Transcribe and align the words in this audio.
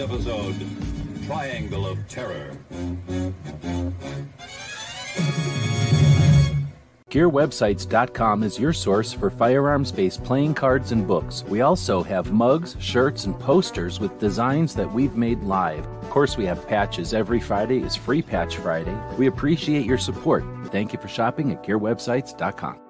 tonight's 0.00 0.26
episode 0.26 0.54
Triangle 1.26 1.86
of 1.86 2.08
Terror. 2.08 2.56
GearWebsites.com 7.10 8.44
is 8.44 8.58
your 8.58 8.72
source 8.72 9.12
for 9.12 9.30
firearms 9.30 9.90
based 9.90 10.22
playing 10.22 10.54
cards 10.54 10.92
and 10.92 11.06
books. 11.06 11.42
We 11.48 11.60
also 11.60 12.04
have 12.04 12.30
mugs, 12.30 12.76
shirts, 12.78 13.24
and 13.24 13.38
posters 13.38 13.98
with 13.98 14.20
designs 14.20 14.76
that 14.76 14.92
we've 14.92 15.16
made 15.16 15.42
live. 15.42 15.84
Of 16.02 16.10
course, 16.10 16.36
we 16.36 16.46
have 16.46 16.66
patches. 16.68 17.12
Every 17.12 17.40
Friday 17.40 17.82
is 17.82 17.96
Free 17.96 18.22
Patch 18.22 18.56
Friday. 18.58 18.96
We 19.18 19.26
appreciate 19.26 19.84
your 19.84 19.98
support. 19.98 20.44
Thank 20.66 20.92
you 20.92 21.00
for 21.00 21.08
shopping 21.08 21.50
at 21.50 21.64
GearWebsites.com. 21.64 22.89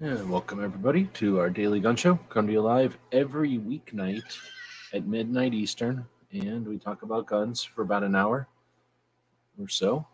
And 0.00 0.30
welcome 0.30 0.62
everybody 0.62 1.06
to 1.14 1.40
our 1.40 1.50
daily 1.50 1.80
gun 1.80 1.96
show. 1.96 2.20
Come 2.28 2.46
to 2.46 2.52
you 2.52 2.60
live 2.60 2.96
every 3.10 3.58
weeknight 3.58 4.22
at 4.92 5.08
midnight 5.08 5.54
Eastern, 5.54 6.06
and 6.30 6.64
we 6.68 6.78
talk 6.78 7.02
about 7.02 7.26
guns 7.26 7.64
for 7.64 7.82
about 7.82 8.04
an 8.04 8.14
hour 8.14 8.46
or 9.60 9.68
so. 9.68 10.06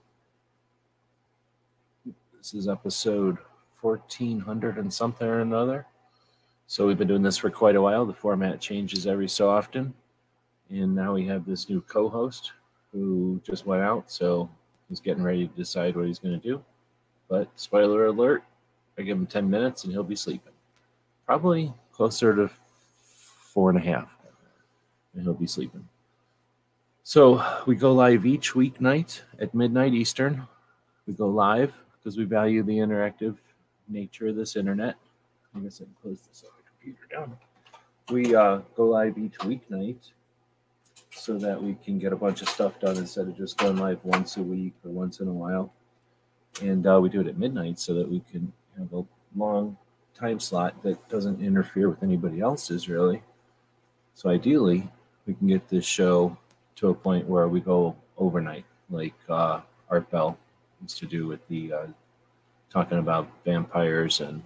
This 2.07 2.55
is 2.55 2.67
episode 2.67 3.37
1400 3.83 4.79
and 4.79 4.91
something 4.91 5.27
or 5.27 5.41
another. 5.41 5.85
So 6.67 6.87
we've 6.87 6.97
been 6.97 7.07
doing 7.07 7.23
this 7.23 7.37
for 7.37 7.51
quite 7.51 7.77
a 7.77 7.83
while. 7.83 8.07
The 8.07 8.15
format 8.15 8.63
changes 8.63 9.07
every 9.07 9.29
so 9.29 9.51
often. 9.51 9.93
And 10.71 10.95
now 10.95 11.13
we 11.13 11.27
have 11.27 11.45
this 11.45 11.69
new 11.69 11.83
co-host 11.83 12.53
who 12.91 13.39
just 13.45 13.67
went 13.67 13.83
out, 13.83 14.11
so 14.11 14.49
he's 14.89 15.01
getting 15.01 15.23
ready 15.23 15.47
to 15.47 15.55
decide 15.55 15.95
what 15.95 16.07
he's 16.07 16.21
going 16.21 16.41
to 16.41 16.49
do. 16.49 16.65
But 17.29 17.51
spoiler 17.57 18.07
alert, 18.07 18.45
I 18.99 19.03
give 19.03 19.17
him 19.17 19.27
10 19.27 19.49
minutes 19.49 19.85
and 19.85 19.93
he'll 19.93 20.05
be 20.05 20.17
sleeping. 20.17 20.53
Probably 21.27 21.73
closer 21.93 22.35
to 22.35 22.51
four 23.55 23.71
and 23.71 23.79
a 23.79 23.83
half. 23.83 24.17
And 25.15 25.23
he'll 25.23 25.35
be 25.35 25.47
sleeping. 25.47 25.89
So 27.03 27.45
we 27.67 27.77
go 27.77 27.93
live 27.93 28.25
each 28.25 28.55
weeknight 28.55 29.21
at 29.39 29.55
midnight 29.55 29.95
Eastern. 29.95 30.47
We 31.07 31.13
go 31.13 31.29
live 31.29 31.73
because 31.93 32.17
we 32.17 32.25
value 32.25 32.63
the 32.63 32.79
interactive 32.79 33.37
nature 33.89 34.29
of 34.29 34.37
this 34.37 34.57
internet. 34.57 34.97
I 35.55 35.61
guess 35.61 35.81
I 35.81 35.85
can 35.85 35.95
close 36.03 36.21
this 36.27 36.45
other 36.45 36.63
computer 36.67 37.07
down. 37.11 37.37
We 38.11 38.35
uh, 38.35 38.61
go 38.77 38.87
live 38.87 39.19
each 39.19 39.39
weeknight 39.39 40.13
so 41.11 41.39
that 41.39 41.63
we 41.63 41.77
can 41.85 41.99
get 41.99 42.13
a 42.13 42.17
bunch 42.17 42.43
of 42.43 42.49
stuff 42.49 42.81
done 42.81 42.97
instead 42.97 43.29
of 43.29 43.37
just 43.37 43.57
going 43.59 43.77
live 43.77 43.99
once 44.03 44.37
a 44.37 44.43
week 44.43 44.75
or 44.85 44.91
once 44.91 45.21
in 45.21 45.29
a 45.29 45.33
while. 45.33 45.73
And 46.63 46.87
uh, 46.87 47.01
we 47.01 47.09
do 47.09 47.21
it 47.21 47.27
at 47.27 47.39
midnight 47.39 47.79
so 47.79 47.95
that 47.95 48.09
we 48.09 48.21
can 48.21 48.53
have 48.79 48.93
a 48.93 49.05
long 49.37 49.77
time 50.15 50.39
slot 50.41 50.83
that 50.83 51.09
doesn't 51.09 51.43
interfere 51.43 51.89
with 51.89 52.03
anybody 52.03 52.41
else's 52.41 52.89
really. 52.89 53.23
So 54.15 54.31
ideally, 54.31 54.89
we 55.27 55.35
can 55.35 55.49
get 55.49 55.69
this 55.69 55.85
show 55.85 56.37
to 56.77 56.89
a 56.89 56.95
point 56.95 57.27
where 57.27 57.49
we 57.49 57.61
go 57.61 57.97
overnight, 58.17 58.65
like 58.91 59.15
uh, 59.29 59.61
Art 59.91 60.11
Bell 60.11 60.39
used 60.83 60.99
to 60.99 61.07
do 61.07 61.27
with 61.27 61.47
the 61.49 61.73
uh, 61.73 61.87
talking 62.71 62.99
about 62.99 63.29
vampires 63.45 64.21
and 64.21 64.43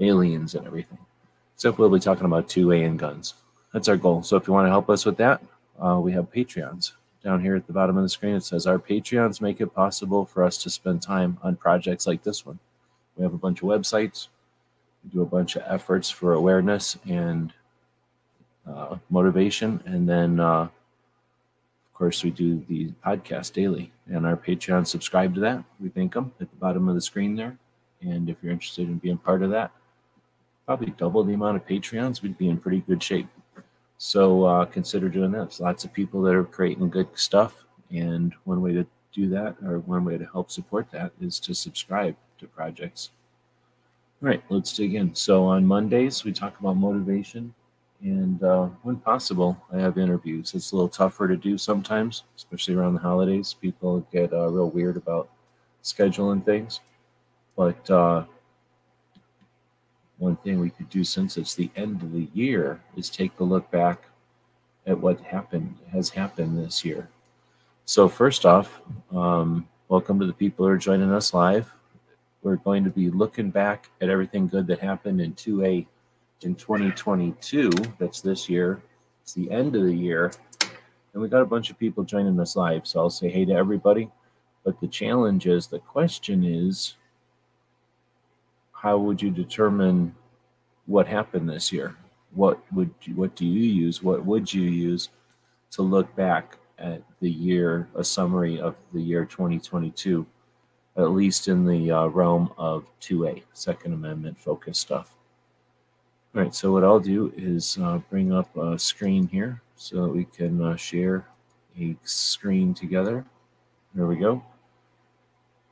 aliens 0.00 0.54
and 0.54 0.66
everything. 0.66 0.98
Except 1.54 1.78
we'll 1.78 1.90
be 1.90 1.98
talking 1.98 2.26
about 2.26 2.48
2A 2.48 2.86
and 2.86 2.98
guns. 2.98 3.34
That's 3.72 3.88
our 3.88 3.96
goal. 3.96 4.22
So 4.22 4.36
if 4.36 4.46
you 4.46 4.52
want 4.52 4.66
to 4.66 4.70
help 4.70 4.90
us 4.90 5.04
with 5.04 5.16
that, 5.18 5.42
uh, 5.80 5.98
we 6.02 6.12
have 6.12 6.30
Patreons. 6.30 6.92
Down 7.24 7.40
here 7.40 7.56
at 7.56 7.66
the 7.66 7.72
bottom 7.72 7.96
of 7.96 8.02
the 8.02 8.08
screen, 8.08 8.36
it 8.36 8.44
says 8.44 8.66
our 8.66 8.78
Patreons 8.78 9.40
make 9.40 9.60
it 9.60 9.74
possible 9.74 10.24
for 10.24 10.44
us 10.44 10.58
to 10.62 10.70
spend 10.70 11.02
time 11.02 11.38
on 11.42 11.56
projects 11.56 12.06
like 12.06 12.22
this 12.22 12.46
one. 12.46 12.58
We 13.16 13.22
have 13.22 13.34
a 13.34 13.38
bunch 13.38 13.62
of 13.62 13.68
websites. 13.68 14.28
We 15.04 15.10
do 15.10 15.22
a 15.22 15.26
bunch 15.26 15.56
of 15.56 15.62
efforts 15.66 16.10
for 16.10 16.34
awareness 16.34 16.98
and 17.08 17.52
uh, 18.66 18.96
motivation. 19.08 19.82
And 19.86 20.08
then, 20.08 20.40
uh, 20.40 20.62
of 20.64 21.94
course, 21.94 22.22
we 22.22 22.30
do 22.30 22.64
the 22.68 22.92
podcast 23.04 23.52
daily. 23.52 23.92
And 24.06 24.26
our 24.26 24.36
Patreon 24.36 24.86
subscribe 24.86 25.34
to 25.34 25.40
that. 25.40 25.64
We 25.80 25.88
thank 25.88 26.14
them 26.14 26.32
at 26.40 26.50
the 26.50 26.56
bottom 26.56 26.88
of 26.88 26.94
the 26.94 27.00
screen 27.00 27.36
there. 27.36 27.56
And 28.02 28.28
if 28.28 28.36
you're 28.42 28.52
interested 28.52 28.88
in 28.88 28.98
being 28.98 29.16
part 29.16 29.42
of 29.42 29.50
that, 29.50 29.70
probably 30.66 30.92
double 30.98 31.24
the 31.24 31.34
amount 31.34 31.56
of 31.56 31.66
Patreons, 31.66 32.22
we'd 32.22 32.36
be 32.36 32.48
in 32.48 32.58
pretty 32.58 32.80
good 32.80 33.02
shape. 33.02 33.28
So 33.98 34.44
uh, 34.44 34.64
consider 34.66 35.08
doing 35.08 35.30
that. 35.32 35.38
There's 35.38 35.60
lots 35.60 35.84
of 35.84 35.92
people 35.92 36.20
that 36.22 36.34
are 36.34 36.44
creating 36.44 36.90
good 36.90 37.08
stuff. 37.14 37.64
And 37.90 38.34
one 38.44 38.60
way 38.60 38.72
to 38.72 38.86
do 39.12 39.28
that, 39.30 39.56
or 39.64 39.78
one 39.78 40.04
way 40.04 40.18
to 40.18 40.26
help 40.26 40.50
support 40.50 40.90
that, 40.90 41.12
is 41.20 41.40
to 41.40 41.54
subscribe 41.54 42.16
to 42.38 42.46
projects. 42.46 43.10
All 44.22 44.28
right, 44.28 44.42
let's 44.48 44.74
dig 44.74 44.94
in. 44.94 45.14
So 45.14 45.44
on 45.44 45.66
Mondays, 45.66 46.24
we 46.24 46.32
talk 46.32 46.58
about 46.58 46.76
motivation. 46.76 47.54
And 48.02 48.42
uh, 48.42 48.66
when 48.82 48.96
possible, 48.96 49.56
I 49.72 49.78
have 49.78 49.98
interviews. 49.98 50.54
It's 50.54 50.72
a 50.72 50.76
little 50.76 50.88
tougher 50.88 51.28
to 51.28 51.36
do 51.36 51.56
sometimes, 51.58 52.24
especially 52.36 52.74
around 52.74 52.94
the 52.94 53.00
holidays. 53.00 53.54
People 53.54 54.06
get 54.12 54.32
uh, 54.32 54.48
real 54.48 54.70
weird 54.70 54.96
about 54.96 55.28
scheduling 55.82 56.44
things. 56.44 56.80
But 57.56 57.90
uh, 57.90 58.24
one 60.18 60.36
thing 60.36 60.60
we 60.60 60.70
could 60.70 60.90
do 60.90 61.04
since 61.04 61.36
it's 61.36 61.54
the 61.54 61.70
end 61.76 62.02
of 62.02 62.12
the 62.12 62.28
year 62.32 62.80
is 62.96 63.10
take 63.10 63.38
a 63.40 63.44
look 63.44 63.70
back 63.70 64.04
at 64.86 64.98
what 64.98 65.20
happened 65.20 65.74
has 65.92 66.08
happened 66.08 66.58
this 66.58 66.84
year. 66.84 67.08
So 67.84 68.08
first 68.08 68.46
off, 68.46 68.80
um, 69.14 69.68
welcome 69.88 70.18
to 70.20 70.26
the 70.26 70.32
people 70.32 70.64
who 70.64 70.72
are 70.72 70.78
joining 70.78 71.12
us 71.12 71.34
live. 71.34 71.75
We're 72.46 72.54
going 72.54 72.84
to 72.84 72.90
be 72.90 73.10
looking 73.10 73.50
back 73.50 73.90
at 74.00 74.08
everything 74.08 74.46
good 74.46 74.68
that 74.68 74.78
happened 74.78 75.20
in 75.20 75.34
2A 75.34 75.84
in 76.42 76.54
2022. 76.54 77.72
That's 77.98 78.20
this 78.20 78.48
year. 78.48 78.80
It's 79.20 79.34
the 79.34 79.50
end 79.50 79.74
of 79.74 79.82
the 79.82 79.92
year. 79.92 80.30
And 81.12 81.20
we 81.20 81.28
got 81.28 81.42
a 81.42 81.46
bunch 81.46 81.70
of 81.70 81.78
people 81.80 82.04
joining 82.04 82.38
us 82.38 82.54
live. 82.54 82.86
So 82.86 83.00
I'll 83.00 83.10
say 83.10 83.30
hey 83.30 83.46
to 83.46 83.52
everybody. 83.52 84.12
But 84.64 84.80
the 84.80 84.86
challenge 84.86 85.48
is 85.48 85.66
the 85.66 85.80
question 85.80 86.44
is 86.44 86.94
how 88.70 88.96
would 88.96 89.20
you 89.20 89.32
determine 89.32 90.14
what 90.86 91.08
happened 91.08 91.50
this 91.50 91.72
year? 91.72 91.96
What 92.32 92.60
would 92.72 92.94
you, 93.02 93.16
what 93.16 93.34
do 93.34 93.44
you 93.44 93.64
use? 93.64 94.04
What 94.04 94.24
would 94.24 94.54
you 94.54 94.62
use 94.62 95.08
to 95.72 95.82
look 95.82 96.14
back 96.14 96.58
at 96.78 97.02
the 97.18 97.28
year, 97.28 97.88
a 97.96 98.04
summary 98.04 98.60
of 98.60 98.76
the 98.92 99.02
year 99.02 99.24
2022, 99.24 100.24
at 100.96 101.10
least 101.10 101.48
in 101.48 101.66
the 101.66 101.90
uh, 101.90 102.06
realm 102.06 102.50
of 102.56 102.86
2A, 103.00 103.42
Second 103.52 103.92
Amendment 103.92 104.38
focused 104.38 104.80
stuff? 104.80 105.14
All 106.34 106.42
right, 106.42 106.54
so 106.54 106.72
what 106.72 106.84
I'll 106.84 107.00
do 107.00 107.32
is 107.36 107.78
uh, 107.80 107.98
bring 108.10 108.32
up 108.32 108.54
a 108.56 108.78
screen 108.78 109.26
here 109.28 109.62
so 109.76 110.02
that 110.02 110.08
we 110.08 110.24
can 110.24 110.62
uh, 110.62 110.76
share 110.76 111.26
a 111.78 111.96
screen 112.04 112.74
together. 112.74 113.24
There 113.94 114.06
we 114.06 114.16
go. 114.16 114.42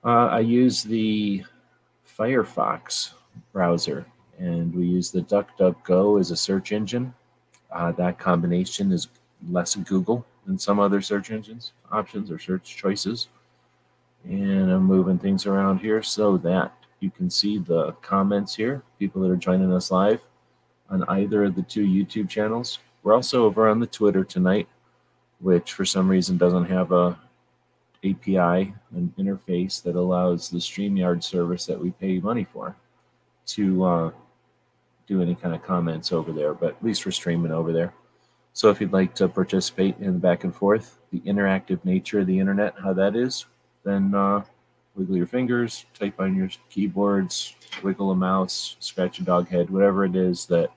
Uh, 0.04 0.28
I 0.28 0.40
use 0.40 0.82
the 0.82 1.44
Firefox 2.18 3.12
browser, 3.52 4.06
and 4.38 4.74
we 4.74 4.86
use 4.86 5.10
the 5.10 5.22
DuckDuckGo 5.22 6.20
as 6.20 6.30
a 6.30 6.36
search 6.36 6.72
engine. 6.72 7.14
Uh, 7.72 7.92
that 7.92 8.18
combination 8.18 8.92
is 8.92 9.08
less 9.50 9.74
Google 9.74 10.24
than 10.46 10.58
some 10.58 10.78
other 10.78 11.00
search 11.00 11.30
engines 11.30 11.72
options 11.90 12.30
or 12.30 12.38
search 12.38 12.76
choices. 12.76 13.28
And 14.24 14.70
I'm 14.70 14.84
moving 14.84 15.18
things 15.18 15.46
around 15.46 15.78
here 15.78 16.02
so 16.02 16.36
that 16.38 16.72
you 17.00 17.10
can 17.10 17.28
see 17.28 17.58
the 17.58 17.92
comments 18.00 18.54
here, 18.54 18.82
people 18.98 19.20
that 19.22 19.30
are 19.30 19.36
joining 19.36 19.72
us 19.72 19.90
live 19.90 20.22
on 20.88 21.04
either 21.08 21.44
of 21.44 21.54
the 21.54 21.62
two 21.62 21.86
YouTube 21.86 22.28
channels. 22.28 22.78
We're 23.02 23.14
also 23.14 23.44
over 23.44 23.68
on 23.68 23.80
the 23.80 23.86
Twitter 23.86 24.24
tonight, 24.24 24.68
which 25.40 25.72
for 25.72 25.84
some 25.84 26.08
reason 26.08 26.38
doesn't 26.38 26.64
have 26.66 26.92
a 26.92 27.18
API, 28.04 28.74
an 28.94 29.12
interface 29.18 29.82
that 29.82 29.96
allows 29.96 30.50
the 30.50 30.58
StreamYard 30.58 31.22
service 31.22 31.66
that 31.66 31.80
we 31.80 31.90
pay 31.90 32.18
money 32.18 32.46
for 32.52 32.76
to 33.46 33.84
uh, 33.84 34.10
do 35.06 35.22
any 35.22 35.34
kind 35.34 35.54
of 35.54 35.62
comments 35.62 36.12
over 36.12 36.32
there, 36.32 36.54
but 36.54 36.76
at 36.76 36.84
least 36.84 37.04
we're 37.04 37.12
streaming 37.12 37.52
over 37.52 37.72
there. 37.72 37.92
So 38.52 38.70
if 38.70 38.80
you'd 38.80 38.92
like 38.92 39.14
to 39.16 39.28
participate 39.28 39.96
in 39.98 40.14
the 40.14 40.18
back 40.18 40.44
and 40.44 40.54
forth, 40.54 40.98
the 41.10 41.20
interactive 41.20 41.84
nature 41.84 42.20
of 42.20 42.26
the 42.26 42.38
internet, 42.38 42.74
how 42.82 42.92
that 42.94 43.16
is, 43.16 43.46
then 43.84 44.14
uh, 44.14 44.42
wiggle 44.94 45.16
your 45.16 45.26
fingers, 45.26 45.86
type 45.98 46.20
on 46.20 46.34
your 46.34 46.48
keyboards, 46.70 47.54
wiggle 47.82 48.10
a 48.10 48.16
mouse, 48.16 48.76
scratch 48.80 49.18
a 49.18 49.22
dog 49.22 49.48
head, 49.48 49.70
whatever 49.70 50.04
it 50.04 50.16
is 50.16 50.46
that 50.46 50.70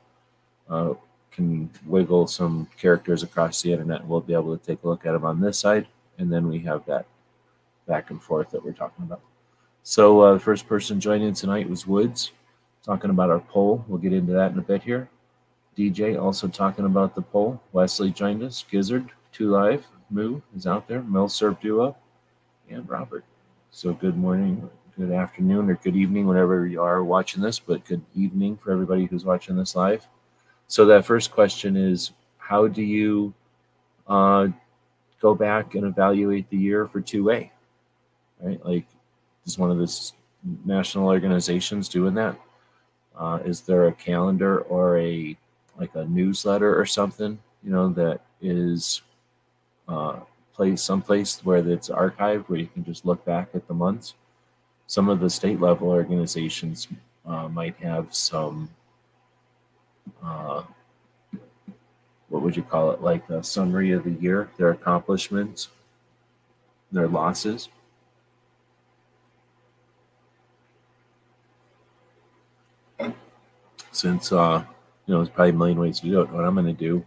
uh, 0.69 0.93
can 1.31 1.69
wiggle 1.85 2.27
some 2.27 2.67
characters 2.79 3.23
across 3.23 3.61
the 3.61 3.71
internet. 3.71 4.05
We'll 4.05 4.21
be 4.21 4.33
able 4.33 4.57
to 4.57 4.65
take 4.65 4.83
a 4.83 4.87
look 4.87 5.05
at 5.05 5.11
them 5.13 5.23
on 5.23 5.39
this 5.39 5.59
side, 5.59 5.87
and 6.17 6.31
then 6.31 6.47
we 6.47 6.59
have 6.59 6.85
that 6.85 7.05
back 7.87 8.09
and 8.09 8.21
forth 8.21 8.51
that 8.51 8.63
we're 8.63 8.73
talking 8.73 9.05
about. 9.05 9.21
So 9.83 10.19
uh, 10.21 10.33
the 10.33 10.39
first 10.39 10.67
person 10.67 10.99
joining 10.99 11.33
tonight 11.33 11.69
was 11.69 11.87
Woods, 11.87 12.31
talking 12.83 13.09
about 13.09 13.29
our 13.29 13.39
poll. 13.39 13.85
We'll 13.87 13.99
get 13.99 14.13
into 14.13 14.33
that 14.33 14.51
in 14.51 14.59
a 14.59 14.63
bit 14.63 14.83
here. 14.83 15.09
DJ 15.77 16.19
also 16.19 16.47
talking 16.47 16.85
about 16.85 17.13
the 17.13 17.21
poll. 17.21 17.61
Wesley 17.71 18.09
joined 18.09 18.41
us. 18.43 18.65
Gizzard, 18.69 19.11
Two 19.31 19.51
Live, 19.51 19.85
Moo 20.09 20.41
is 20.55 20.65
out 20.65 20.87
there. 20.87 21.01
Milsurp 21.01 21.61
Duo, 21.61 21.95
and 22.69 22.87
Robert. 22.89 23.23
So 23.71 23.93
good 23.93 24.17
morning, 24.17 24.69
good 24.97 25.11
afternoon, 25.11 25.69
or 25.69 25.75
good 25.75 25.95
evening, 25.95 26.27
whenever 26.27 26.65
you 26.67 26.81
are 26.81 27.03
watching 27.03 27.41
this, 27.41 27.59
but 27.59 27.85
good 27.85 28.01
evening 28.15 28.57
for 28.57 28.71
everybody 28.71 29.05
who's 29.05 29.25
watching 29.25 29.55
this 29.55 29.75
live. 29.75 30.07
So 30.67 30.85
that 30.85 31.05
first 31.05 31.31
question 31.31 31.75
is, 31.75 32.11
how 32.37 32.67
do 32.67 32.81
you 32.81 33.33
uh, 34.07 34.47
go 35.21 35.35
back 35.35 35.75
and 35.75 35.85
evaluate 35.85 36.49
the 36.49 36.57
year 36.57 36.87
for 36.87 37.01
2A? 37.01 37.49
Right, 38.41 38.65
like 38.65 38.85
is 39.45 39.57
one 39.57 39.71
of 39.71 39.77
the 39.77 40.11
national 40.65 41.07
organizations 41.07 41.89
doing 41.89 42.13
that? 42.15 42.39
Uh, 43.15 43.39
is 43.43 43.61
there 43.61 43.87
a 43.87 43.93
calendar 43.93 44.59
or 44.59 44.99
a 44.99 45.35
like 45.79 45.95
a 45.95 46.05
newsletter 46.05 46.79
or 46.79 46.85
something, 46.85 47.39
you 47.63 47.71
know, 47.71 47.89
that 47.89 48.21
is 48.41 49.01
uh, 49.87 50.19
place 50.57 50.81
someplace 50.81 51.39
where 51.45 51.59
it's 51.59 51.89
archived 51.89 52.49
where 52.49 52.59
you 52.59 52.65
can 52.65 52.83
just 52.83 53.05
look 53.05 53.23
back 53.23 53.49
at 53.53 53.67
the 53.67 53.73
months. 53.73 54.15
Some 54.87 55.07
of 55.07 55.19
the 55.19 55.29
state 55.29 55.61
level 55.61 55.89
organizations 55.89 56.87
uh, 57.25 57.47
might 57.47 57.77
have 57.77 58.13
some, 58.13 58.69
uh, 60.23 60.63
what 62.29 62.41
would 62.41 62.57
you 62.57 62.63
call 62.63 62.91
it, 62.91 63.01
like 63.01 63.29
a 63.29 63.43
summary 63.43 63.91
of 63.91 64.03
the 64.03 64.11
year, 64.11 64.49
their 64.57 64.71
accomplishments, 64.71 65.69
their 66.91 67.07
losses. 67.07 67.69
Since 73.91 74.31
uh, 74.31 74.63
you 75.05 75.13
know, 75.13 75.23
there's 75.23 75.33
probably 75.33 75.51
a 75.51 75.53
million 75.53 75.79
ways 75.79 75.99
to 75.99 76.07
do 76.07 76.21
it. 76.21 76.29
What 76.29 76.45
I'm 76.45 76.55
going 76.55 76.65
to 76.65 76.73
do 76.73 77.05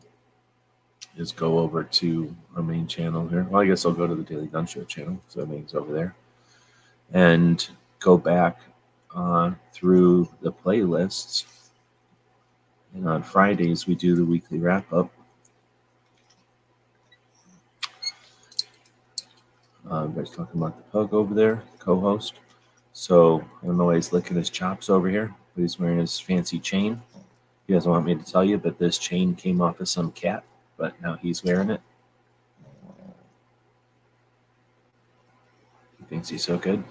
is 1.16 1.32
go 1.32 1.58
over 1.58 1.84
to 1.84 2.34
our 2.56 2.62
main 2.62 2.86
channel 2.86 3.26
here. 3.28 3.46
Well, 3.50 3.62
I 3.62 3.66
guess 3.66 3.84
I'll 3.84 3.92
go 3.92 4.06
to 4.06 4.14
the 4.14 4.22
Daily 4.22 4.46
Gun 4.46 4.66
Show 4.66 4.84
channel, 4.84 5.20
so 5.28 5.42
everything's 5.42 5.74
over 5.74 5.92
there, 5.92 6.14
and 7.12 7.68
go 7.98 8.16
back 8.16 8.58
uh, 9.14 9.52
through 9.72 10.28
the 10.40 10.52
playlists. 10.52 11.44
And 12.94 13.08
on 13.08 13.22
Fridays, 13.22 13.86
we 13.86 13.94
do 13.94 14.16
the 14.16 14.24
weekly 14.24 14.58
wrap 14.58 14.92
up. 14.92 15.10
Uh, 19.90 20.04
everybody's 20.04 20.30
talking 20.30 20.60
about 20.60 20.76
the 20.76 20.84
pug 20.90 21.12
over 21.12 21.34
there, 21.34 21.62
co 21.78 21.98
host. 21.98 22.34
So 22.92 23.44
I 23.62 23.66
don't 23.66 23.78
know 23.78 23.86
why 23.86 23.96
he's 23.96 24.12
licking 24.12 24.36
his 24.36 24.50
chops 24.50 24.88
over 24.88 25.08
here, 25.08 25.34
but 25.54 25.62
he's 25.62 25.78
wearing 25.78 25.98
his 25.98 26.18
fancy 26.18 26.58
chain. 26.58 27.00
He 27.66 27.72
doesn't 27.72 27.90
want 27.90 28.06
me 28.06 28.14
to 28.14 28.24
tell 28.24 28.44
you, 28.44 28.58
but 28.58 28.78
this 28.78 28.98
chain 28.98 29.34
came 29.34 29.60
off 29.60 29.80
of 29.80 29.88
some 29.88 30.12
cat, 30.12 30.44
but 30.80 31.00
now 31.02 31.14
he's 31.16 31.44
wearing 31.44 31.68
it. 31.68 31.82
He 35.98 36.04
thinks 36.06 36.30
he's 36.30 36.42
so 36.42 36.56
good. 36.56 36.82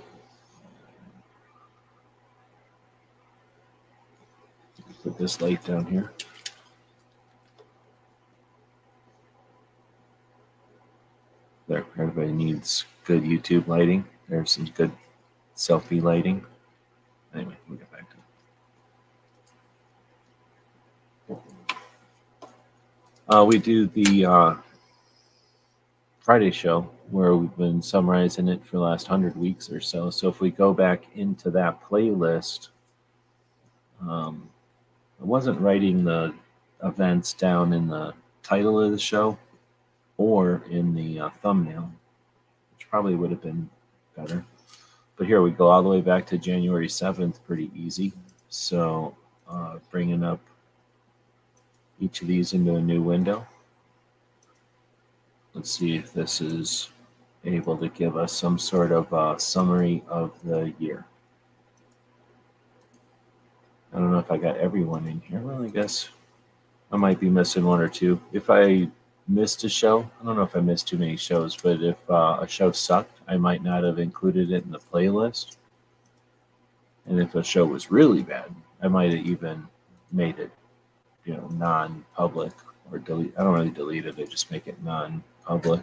Put 5.03 5.17
this 5.17 5.41
light 5.41 5.63
down 5.63 5.87
here. 5.87 6.11
There, 11.67 11.83
everybody 11.97 12.31
needs 12.31 12.85
good 13.05 13.23
YouTube 13.23 13.67
lighting. 13.67 14.05
There's 14.27 14.51
some 14.51 14.65
good 14.65 14.91
selfie 15.55 16.01
lighting. 16.01 16.45
Anyway, 17.33 17.57
we'll 17.67 17.79
get 17.79 17.91
back 17.91 18.07
to 18.09 18.15
it. 18.15 18.19
Uh, 23.29 23.45
we 23.45 23.59
do 23.59 23.85
the 23.85 24.25
uh, 24.25 24.55
Friday 26.19 26.49
show 26.49 26.89
where 27.11 27.35
we've 27.35 27.55
been 27.57 27.79
summarizing 27.79 28.47
it 28.47 28.65
for 28.65 28.77
the 28.77 28.83
last 28.83 29.05
hundred 29.05 29.35
weeks 29.35 29.71
or 29.71 29.79
so. 29.79 30.09
So 30.09 30.29
if 30.29 30.41
we 30.41 30.49
go 30.49 30.73
back 30.73 31.03
into 31.15 31.51
that 31.51 31.79
playlist, 31.83 32.69
um, 34.01 34.49
I 35.21 35.25
wasn't 35.25 35.61
writing 35.61 36.03
the 36.03 36.33
events 36.83 37.33
down 37.33 37.71
in 37.73 37.87
the 37.87 38.13
title 38.41 38.81
of 38.81 38.91
the 38.91 38.97
show 38.97 39.37
or 40.17 40.63
in 40.71 40.95
the 40.95 41.19
uh, 41.19 41.29
thumbnail, 41.29 41.91
which 42.75 42.89
probably 42.89 43.13
would 43.13 43.29
have 43.29 43.43
been 43.43 43.69
better. 44.17 44.43
But 45.17 45.27
here 45.27 45.43
we 45.43 45.51
go 45.51 45.67
all 45.67 45.83
the 45.83 45.89
way 45.89 46.01
back 46.01 46.25
to 46.27 46.39
January 46.39 46.87
7th, 46.87 47.43
pretty 47.45 47.69
easy. 47.75 48.11
So 48.47 49.15
uh, 49.47 49.77
bringing 49.91 50.23
up 50.23 50.39
each 51.99 52.21
of 52.21 52.27
these 52.27 52.53
into 52.53 52.75
a 52.75 52.81
new 52.81 53.01
window. 53.01 53.45
Let's 55.53 55.71
see 55.71 55.95
if 55.95 56.13
this 56.13 56.41
is 56.41 56.89
able 57.45 57.77
to 57.77 57.89
give 57.89 58.17
us 58.17 58.31
some 58.31 58.59
sort 58.59 58.91
of 58.91 59.13
uh, 59.13 59.37
summary 59.37 60.03
of 60.07 60.31
the 60.43 60.73
year. 60.79 61.05
I 63.93 63.97
don't 63.97 64.11
know 64.11 64.19
if 64.19 64.31
I 64.31 64.37
got 64.37 64.57
everyone 64.57 65.07
in 65.07 65.19
here. 65.21 65.39
Well, 65.39 65.63
I 65.63 65.67
guess 65.67 66.09
I 66.91 66.97
might 66.97 67.19
be 67.19 67.29
missing 67.29 67.65
one 67.65 67.81
or 67.81 67.89
two. 67.89 68.21
If 68.31 68.49
I 68.49 68.87
missed 69.27 69.63
a 69.63 69.69
show, 69.69 70.09
I 70.21 70.25
don't 70.25 70.35
know 70.35 70.43
if 70.43 70.55
I 70.55 70.59
missed 70.59 70.87
too 70.87 70.97
many 70.97 71.17
shows, 71.17 71.57
but 71.57 71.81
if 71.81 71.97
uh, 72.09 72.39
a 72.41 72.47
show 72.47 72.71
sucked, 72.71 73.19
I 73.27 73.37
might 73.37 73.63
not 73.63 73.83
have 73.83 73.99
included 73.99 74.51
it 74.51 74.63
in 74.63 74.71
the 74.71 74.79
playlist. 74.79 75.57
And 77.05 77.19
if 77.19 77.33
a 77.35 77.43
show 77.43 77.65
was 77.65 77.89
really 77.89 78.21
bad, 78.21 78.53
I 78.81 78.87
might 78.87 79.11
have 79.13 79.25
even 79.25 79.67
made 80.11 80.37
it 80.39 80.51
you 81.29 81.35
know, 81.35 81.47
non-public 81.53 82.53
or 82.91 82.97
delete. 82.97 83.33
I 83.37 83.43
don't 83.43 83.53
really 83.53 83.69
delete 83.69 84.07
it. 84.07 84.15
I 84.17 84.23
just 84.23 84.49
make 84.49 84.65
it 84.65 84.83
non-public. 84.83 85.81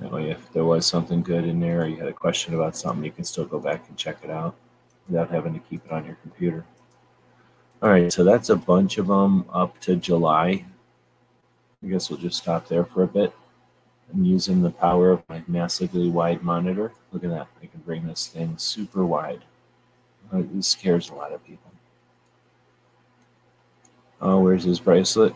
That 0.00 0.10
way, 0.10 0.30
if 0.30 0.50
there 0.54 0.64
was 0.64 0.86
something 0.86 1.22
good 1.22 1.44
in 1.44 1.60
there, 1.60 1.82
or 1.82 1.86
you 1.86 1.96
had 1.96 2.08
a 2.08 2.14
question 2.14 2.54
about 2.54 2.74
something, 2.74 3.04
you 3.04 3.10
can 3.10 3.24
still 3.24 3.44
go 3.44 3.58
back 3.58 3.86
and 3.88 3.98
check 3.98 4.16
it 4.24 4.30
out 4.30 4.54
without 5.06 5.30
having 5.30 5.52
to 5.52 5.60
keep 5.60 5.84
it 5.84 5.92
on 5.92 6.06
your 6.06 6.16
computer. 6.22 6.64
All 7.82 7.90
right, 7.90 8.10
so 8.10 8.24
that's 8.24 8.48
a 8.48 8.56
bunch 8.56 8.96
of 8.96 9.08
them 9.08 9.44
up 9.52 9.78
to 9.80 9.96
July. 9.96 10.64
I 11.84 11.86
guess 11.86 12.08
we'll 12.08 12.18
just 12.18 12.38
stop 12.38 12.66
there 12.66 12.86
for 12.86 13.02
a 13.02 13.06
bit. 13.06 13.34
I'm 14.10 14.24
using 14.24 14.62
the 14.62 14.70
power 14.70 15.10
of 15.10 15.22
my 15.28 15.42
massively 15.46 16.08
wide 16.08 16.42
monitor. 16.42 16.92
Look 17.12 17.24
at 17.24 17.30
that. 17.30 17.48
I 17.62 17.66
can 17.66 17.80
bring 17.80 18.06
this 18.06 18.26
thing 18.26 18.56
super 18.56 19.04
wide. 19.04 19.44
Uh, 20.32 20.42
this 20.50 20.68
scares 20.68 21.10
a 21.10 21.14
lot 21.14 21.32
of 21.32 21.44
people. 21.44 21.72
Oh, 24.20 24.40
where's 24.40 24.64
his 24.64 24.80
bracelet? 24.80 25.34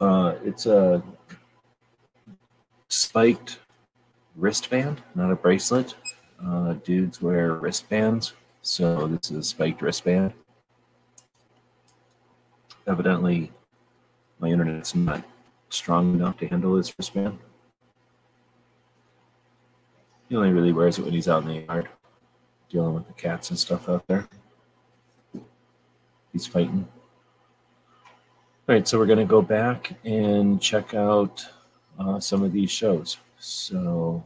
Uh, 0.00 0.34
it's 0.44 0.66
a 0.66 1.02
spiked 2.88 3.58
wristband, 4.34 5.02
not 5.14 5.30
a 5.30 5.36
bracelet. 5.36 5.94
Uh, 6.44 6.74
dudes 6.84 7.20
wear 7.20 7.52
wristbands, 7.54 8.34
so 8.62 9.06
this 9.06 9.30
is 9.30 9.36
a 9.38 9.42
spiked 9.42 9.82
wristband. 9.82 10.32
Evidently, 12.86 13.52
my 14.38 14.48
internet's 14.48 14.94
not 14.94 15.24
strong 15.70 16.14
enough 16.14 16.38
to 16.38 16.46
handle 16.46 16.76
this 16.76 16.94
wristband. 16.98 17.38
He 20.28 20.36
only 20.36 20.50
really 20.50 20.72
wears 20.72 20.98
it 20.98 21.04
when 21.04 21.14
he's 21.14 21.28
out 21.28 21.42
in 21.42 21.48
the 21.48 21.60
yard, 21.66 21.88
dealing 22.70 22.94
with 22.94 23.06
the 23.06 23.12
cats 23.12 23.50
and 23.50 23.58
stuff 23.58 23.88
out 23.88 24.06
there. 24.06 24.28
He's 26.32 26.46
fighting. 26.46 26.86
All 28.68 28.74
right, 28.74 28.88
so 28.88 28.98
we're 28.98 29.06
going 29.06 29.20
to 29.20 29.24
go 29.24 29.42
back 29.42 29.92
and 30.04 30.60
check 30.60 30.92
out 30.92 31.46
uh, 32.00 32.18
some 32.18 32.42
of 32.42 32.50
these 32.50 32.68
shows. 32.68 33.16
So, 33.38 34.24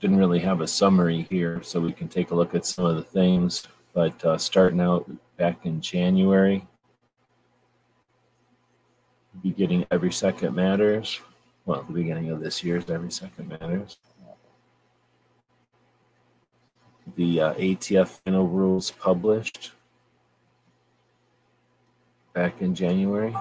didn't 0.00 0.16
really 0.16 0.40
have 0.40 0.60
a 0.60 0.66
summary 0.66 1.24
here, 1.30 1.62
so 1.62 1.78
we 1.78 1.92
can 1.92 2.08
take 2.08 2.32
a 2.32 2.34
look 2.34 2.56
at 2.56 2.66
some 2.66 2.84
of 2.84 2.96
the 2.96 3.04
things. 3.04 3.62
But 3.94 4.24
uh, 4.24 4.38
starting 4.38 4.80
out 4.80 5.08
back 5.36 5.64
in 5.66 5.80
January, 5.80 6.66
beginning 9.40 9.86
Every 9.92 10.10
Second 10.10 10.56
Matters. 10.56 11.20
Well, 11.64 11.84
the 11.84 11.92
beginning 11.92 12.30
of 12.30 12.40
this 12.40 12.64
year's 12.64 12.90
Every 12.90 13.12
Second 13.12 13.50
Matters. 13.50 13.98
The 17.16 17.40
uh, 17.40 17.54
ATF 17.54 18.20
final 18.24 18.46
rules 18.46 18.90
published 18.90 19.72
back 22.34 22.60
in 22.60 22.74
January. 22.74 23.34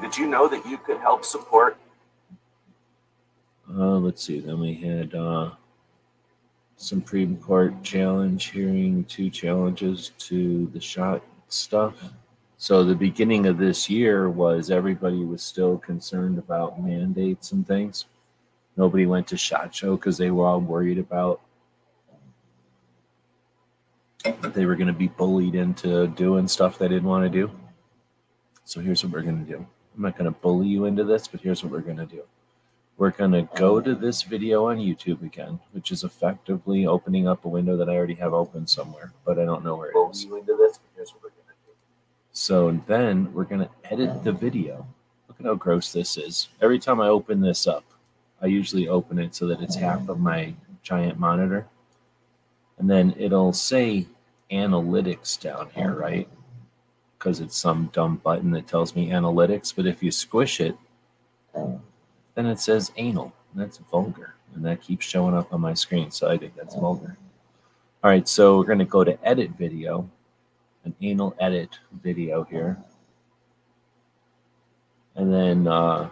Did 0.00 0.16
you 0.16 0.26
know 0.26 0.48
that 0.48 0.64
you 0.66 0.78
could 0.78 0.98
help 0.98 1.24
support? 1.24 1.76
Uh, 3.70 3.98
let's 3.98 4.22
see. 4.22 4.40
Then 4.40 4.60
we 4.60 4.74
had 4.74 5.14
uh, 5.14 5.50
Supreme 6.76 7.36
Court 7.36 7.82
challenge 7.82 8.46
hearing 8.50 9.04
two 9.04 9.30
challenges 9.30 10.12
to 10.18 10.70
the 10.72 10.80
shot 10.80 11.22
stuff. 11.48 12.12
So 12.56 12.84
the 12.84 12.94
beginning 12.94 13.46
of 13.46 13.58
this 13.58 13.90
year 13.90 14.30
was 14.30 14.70
everybody 14.70 15.24
was 15.24 15.42
still 15.42 15.76
concerned 15.78 16.38
about 16.38 16.82
mandates 16.82 17.52
and 17.52 17.66
things. 17.66 18.06
Nobody 18.76 19.06
went 19.06 19.26
to 19.28 19.36
shot 19.36 19.74
show 19.74 19.96
because 19.96 20.16
they 20.16 20.30
were 20.30 20.46
all 20.46 20.60
worried 20.60 20.98
about 20.98 21.40
they 24.54 24.66
were 24.66 24.76
going 24.76 24.88
to 24.88 24.92
be 24.92 25.08
bullied 25.08 25.54
into 25.54 26.08
doing 26.08 26.48
stuff 26.48 26.78
they 26.78 26.88
didn't 26.88 27.08
want 27.08 27.24
to 27.24 27.30
do. 27.30 27.50
So 28.64 28.80
here's 28.80 29.02
what 29.02 29.12
we're 29.12 29.22
going 29.22 29.44
to 29.44 29.50
do. 29.50 29.66
I'm 29.96 30.02
not 30.02 30.16
going 30.16 30.32
to 30.32 30.38
bully 30.40 30.68
you 30.68 30.84
into 30.84 31.04
this, 31.04 31.26
but 31.26 31.40
here's 31.40 31.62
what 31.62 31.72
we're 31.72 31.80
going 31.80 31.96
to 31.96 32.06
do. 32.06 32.22
We're 32.96 33.10
going 33.10 33.32
to 33.32 33.48
go 33.54 33.80
to 33.80 33.94
this 33.94 34.22
video 34.22 34.66
on 34.66 34.78
YouTube 34.78 35.22
again, 35.22 35.60
which 35.72 35.92
is 35.92 36.04
effectively 36.04 36.86
opening 36.86 37.28
up 37.28 37.44
a 37.44 37.48
window 37.48 37.76
that 37.76 37.88
I 37.88 37.96
already 37.96 38.14
have 38.14 38.34
open 38.34 38.66
somewhere, 38.66 39.12
but 39.24 39.38
I 39.38 39.44
don't 39.44 39.64
know 39.64 39.76
where 39.76 39.90
it 39.90 40.10
is. 40.10 40.24
Bully 40.24 40.40
you 40.40 40.40
into 40.40 40.56
this, 40.56 40.78
but 40.78 40.90
here's 40.96 41.12
what 41.12 41.22
we're 41.22 41.30
gonna 41.30 41.54
do. 41.66 41.72
So 42.32 42.72
then 42.86 43.32
we're 43.32 43.44
going 43.44 43.60
to 43.60 43.70
edit 43.84 44.24
the 44.24 44.32
video. 44.32 44.86
Look 45.28 45.40
at 45.40 45.46
how 45.46 45.54
gross 45.54 45.92
this 45.92 46.16
is. 46.16 46.48
Every 46.60 46.78
time 46.78 47.00
I 47.00 47.08
open 47.08 47.40
this 47.40 47.66
up, 47.66 47.84
I 48.42 48.46
usually 48.46 48.88
open 48.88 49.18
it 49.18 49.34
so 49.34 49.46
that 49.46 49.60
it's 49.60 49.76
half 49.76 50.08
of 50.08 50.20
my 50.20 50.54
giant 50.82 51.18
monitor. 51.18 51.66
And 52.78 52.88
then 52.88 53.14
it'll 53.18 53.52
say 53.52 54.06
analytics 54.50 55.40
down 55.40 55.70
here, 55.74 55.94
right? 55.94 56.28
Because 57.18 57.40
it's 57.40 57.56
some 57.56 57.90
dumb 57.92 58.16
button 58.16 58.50
that 58.52 58.66
tells 58.66 58.94
me 58.94 59.10
analytics. 59.10 59.74
But 59.74 59.86
if 59.86 60.02
you 60.02 60.10
squish 60.10 60.60
it, 60.60 60.76
then 61.54 62.46
it 62.46 62.60
says 62.60 62.92
anal. 62.96 63.32
That's 63.54 63.78
vulgar. 63.78 64.34
And 64.54 64.64
that 64.64 64.82
keeps 64.82 65.04
showing 65.04 65.34
up 65.34 65.52
on 65.52 65.60
my 65.60 65.74
screen. 65.74 66.10
So 66.10 66.28
I 66.28 66.38
think 66.38 66.54
that's 66.56 66.74
vulgar. 66.74 67.16
All 68.02 68.10
right, 68.10 68.28
so 68.28 68.56
we're 68.56 68.64
going 68.64 68.78
to 68.78 68.84
go 68.84 69.02
to 69.04 69.18
edit 69.26 69.50
video 69.58 70.08
an 70.88 70.94
anal 71.02 71.34
edit 71.38 71.78
video 72.02 72.44
here. 72.44 72.78
And 75.16 75.32
then 75.32 75.66
uh, 75.66 76.08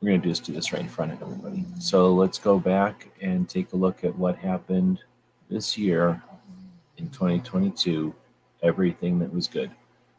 we're 0.00 0.10
going 0.10 0.22
to 0.22 0.28
just 0.28 0.44
do 0.44 0.52
this 0.52 0.72
right 0.72 0.82
in 0.82 0.88
front 0.88 1.12
of 1.12 1.22
everybody. 1.22 1.64
So 1.78 2.12
let's 2.12 2.38
go 2.38 2.58
back 2.58 3.08
and 3.20 3.48
take 3.48 3.72
a 3.72 3.76
look 3.76 4.04
at 4.04 4.14
what 4.16 4.36
happened 4.36 5.00
this 5.48 5.78
year 5.78 6.22
in 6.98 7.08
2022, 7.10 8.14
everything 8.62 9.18
that 9.18 9.32
was 9.32 9.46
good. 9.46 9.70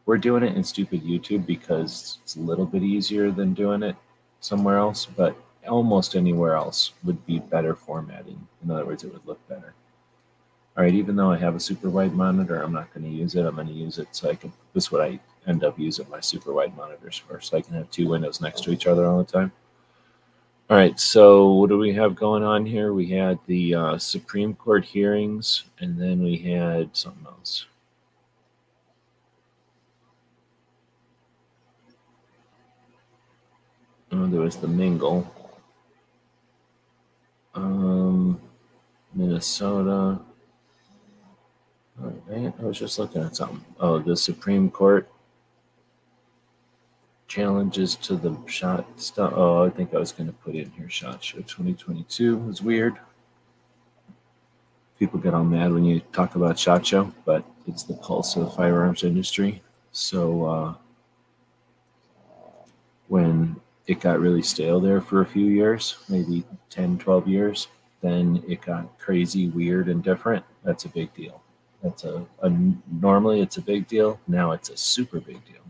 We're 0.06 0.18
doing 0.18 0.44
it 0.44 0.56
in 0.56 0.64
stupid 0.64 1.04
YouTube 1.04 1.46
because 1.46 2.20
it's 2.24 2.36
a 2.36 2.42
little 2.42 2.66
bit 2.66 2.84
easier 2.84 3.32
than 3.32 3.54
doing 3.54 3.82
it 3.84 3.96
somewhere 4.40 4.78
else, 4.78 5.06
but 5.06 5.36
almost 5.68 6.16
anywhere 6.16 6.56
else 6.56 6.94
would 7.04 7.26
be 7.26 7.40
better 7.40 7.76
formatting. 7.76 8.48
In 8.64 8.72
other 8.72 8.86
words, 8.86 9.04
it 9.04 9.12
would 9.12 9.26
look 9.26 9.46
better. 9.48 9.74
All 10.78 10.84
right, 10.84 10.94
even 10.94 11.16
though 11.16 11.32
I 11.32 11.38
have 11.38 11.56
a 11.56 11.60
super 11.60 11.90
wide 11.90 12.14
monitor, 12.14 12.62
I'm 12.62 12.74
not 12.74 12.94
going 12.94 13.06
to 13.06 13.10
use 13.10 13.36
it. 13.36 13.46
I'm 13.46 13.56
going 13.56 13.68
to 13.68 13.74
use 13.74 13.98
it 13.98 14.10
so 14.12 14.30
I 14.30 14.36
can, 14.36 14.52
this 14.74 14.86
is 14.86 14.92
what 14.92 15.02
I 15.02 15.20
end 15.48 15.64
up 15.64 15.80
using 15.80 16.10
my 16.10 16.20
super 16.20 16.54
wide 16.54 16.76
monitors 16.76 17.18
for, 17.18 17.40
so 17.40 17.58
I 17.58 17.62
can 17.62 17.76
have 17.76 17.90
two 17.92 18.10
windows 18.10 18.42
next 18.42 18.64
to 18.66 18.72
each 18.72 18.86
other 18.86 19.06
all 19.06 19.18
the 19.18 19.32
time. 19.32 19.52
All 20.68 20.76
right, 20.76 21.00
so 21.00 21.52
what 21.52 21.70
do 21.70 21.78
we 21.78 21.94
have 21.94 22.16
going 22.16 22.42
on 22.42 22.66
here? 22.66 22.92
We 22.92 23.06
had 23.08 23.38
the 23.46 23.76
uh, 23.76 23.98
Supreme 24.00 24.56
Court 24.56 24.84
hearings, 24.84 25.66
and 25.80 25.96
then 25.96 26.24
we 26.24 26.38
had 26.38 26.90
something 26.98 27.24
else. 27.28 27.68
Oh, 34.12 34.26
there 34.26 34.42
was 34.42 34.56
the 34.56 34.68
Mingle. 34.68 35.32
Um, 37.54 38.42
Minnesota. 39.14 40.20
All 42.02 42.14
right, 42.26 42.54
I 42.60 42.64
was 42.64 42.80
just 42.80 42.98
looking 42.98 43.22
at 43.22 43.36
something. 43.36 43.64
Oh, 43.80 44.00
the 44.00 44.18
Supreme 44.18 44.72
Court 44.72 45.08
challenges 47.36 47.96
to 47.96 48.16
the 48.16 48.38
shot 48.46 48.86
stuff. 49.00 49.34
Oh, 49.36 49.66
I 49.66 49.70
think 49.70 49.94
I 49.94 49.98
was 49.98 50.14
going 50.14 50.28
to 50.28 50.34
put 50.34 50.56
in 50.56 50.72
here 50.72 50.90
shot 50.90 51.22
show 51.22 51.40
2022 51.40 52.38
was 52.38 52.62
weird. 52.62 52.98
People 54.98 55.20
get 55.20 55.34
all 55.34 55.44
mad 55.44 55.74
when 55.74 55.84
you 55.84 56.00
talk 56.14 56.36
about 56.36 56.58
shot 56.58 56.86
show, 56.86 57.12
but 57.26 57.44
it's 57.68 57.84
the 57.84 57.96
pulse 57.96 58.38
of 58.38 58.46
the 58.46 58.52
firearms 58.52 59.04
industry. 59.04 59.62
So 59.92 60.46
uh, 60.46 60.74
when 63.10 63.60
it 63.88 64.00
got 64.00 64.22
really 64.22 64.42
stale 64.42 64.80
there 64.80 65.02
for 65.02 65.20
a 65.20 65.26
few 65.26 65.48
years, 65.48 65.98
maybe 66.08 66.46
10, 66.70 66.98
12 67.00 67.28
years, 67.28 67.68
then 68.02 68.42
it 68.48 68.62
got 68.62 68.98
crazy, 68.98 69.50
weird, 69.50 69.90
and 69.90 70.02
different. 70.02 70.46
That's 70.64 70.86
a 70.86 70.90
big 70.90 71.14
deal. 71.14 71.42
That's 71.84 72.06
a, 72.06 72.26
a 72.42 72.50
normally 73.02 73.42
it's 73.42 73.58
a 73.58 73.62
big 73.62 73.88
deal. 73.90 74.22
Now 74.26 74.54
it's 74.54 74.70
a 74.70 74.78
super 74.78 75.20
big 75.20 75.44
deal. 75.44 75.66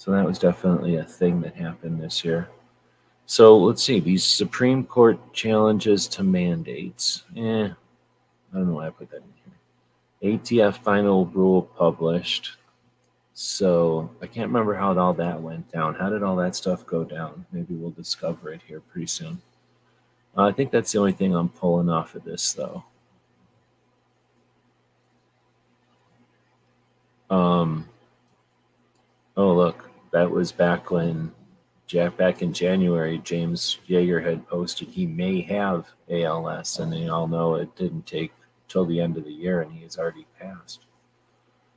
So 0.00 0.12
that 0.12 0.24
was 0.24 0.38
definitely 0.38 0.96
a 0.96 1.04
thing 1.04 1.42
that 1.42 1.54
happened 1.54 2.00
this 2.00 2.24
year. 2.24 2.48
So 3.26 3.58
let's 3.58 3.82
see 3.82 4.00
these 4.00 4.24
Supreme 4.24 4.82
Court 4.82 5.18
challenges 5.34 6.08
to 6.08 6.22
mandates. 6.22 7.24
Eh, 7.36 7.64
I 7.66 8.54
don't 8.54 8.68
know 8.68 8.76
why 8.76 8.86
I 8.86 8.90
put 8.90 9.10
that 9.10 9.18
in 9.18 10.32
here. 10.32 10.38
ATF 10.38 10.78
final 10.78 11.26
rule 11.26 11.60
published. 11.60 12.56
So 13.34 14.08
I 14.22 14.26
can't 14.26 14.46
remember 14.46 14.74
how 14.74 14.98
all 14.98 15.12
that 15.12 15.38
went 15.38 15.70
down. 15.70 15.94
How 15.96 16.08
did 16.08 16.22
all 16.22 16.36
that 16.36 16.56
stuff 16.56 16.86
go 16.86 17.04
down? 17.04 17.44
Maybe 17.52 17.74
we'll 17.74 17.90
discover 17.90 18.54
it 18.54 18.62
here 18.66 18.80
pretty 18.80 19.06
soon. 19.06 19.42
Uh, 20.34 20.44
I 20.44 20.52
think 20.52 20.70
that's 20.70 20.92
the 20.92 20.98
only 20.98 21.12
thing 21.12 21.34
I'm 21.34 21.50
pulling 21.50 21.90
off 21.90 22.14
of 22.14 22.24
this, 22.24 22.54
though. 22.54 22.84
Um, 27.28 27.86
oh, 29.36 29.52
look, 29.52 29.89
that 30.12 30.30
was 30.30 30.52
back 30.52 30.90
when, 30.90 31.32
Jack, 31.86 32.16
back 32.16 32.42
in 32.42 32.52
January, 32.52 33.18
James 33.18 33.78
Yeager 33.88 34.24
had 34.24 34.46
posted 34.48 34.88
he 34.88 35.06
may 35.06 35.40
have 35.42 35.86
ALS, 36.08 36.78
and 36.78 36.92
they 36.92 37.08
all 37.08 37.26
know 37.26 37.56
it 37.56 37.74
didn't 37.76 38.06
take 38.06 38.32
till 38.68 38.84
the 38.84 39.00
end 39.00 39.16
of 39.16 39.24
the 39.24 39.32
year, 39.32 39.62
and 39.62 39.72
he 39.72 39.82
has 39.82 39.98
already 39.98 40.26
passed. 40.38 40.86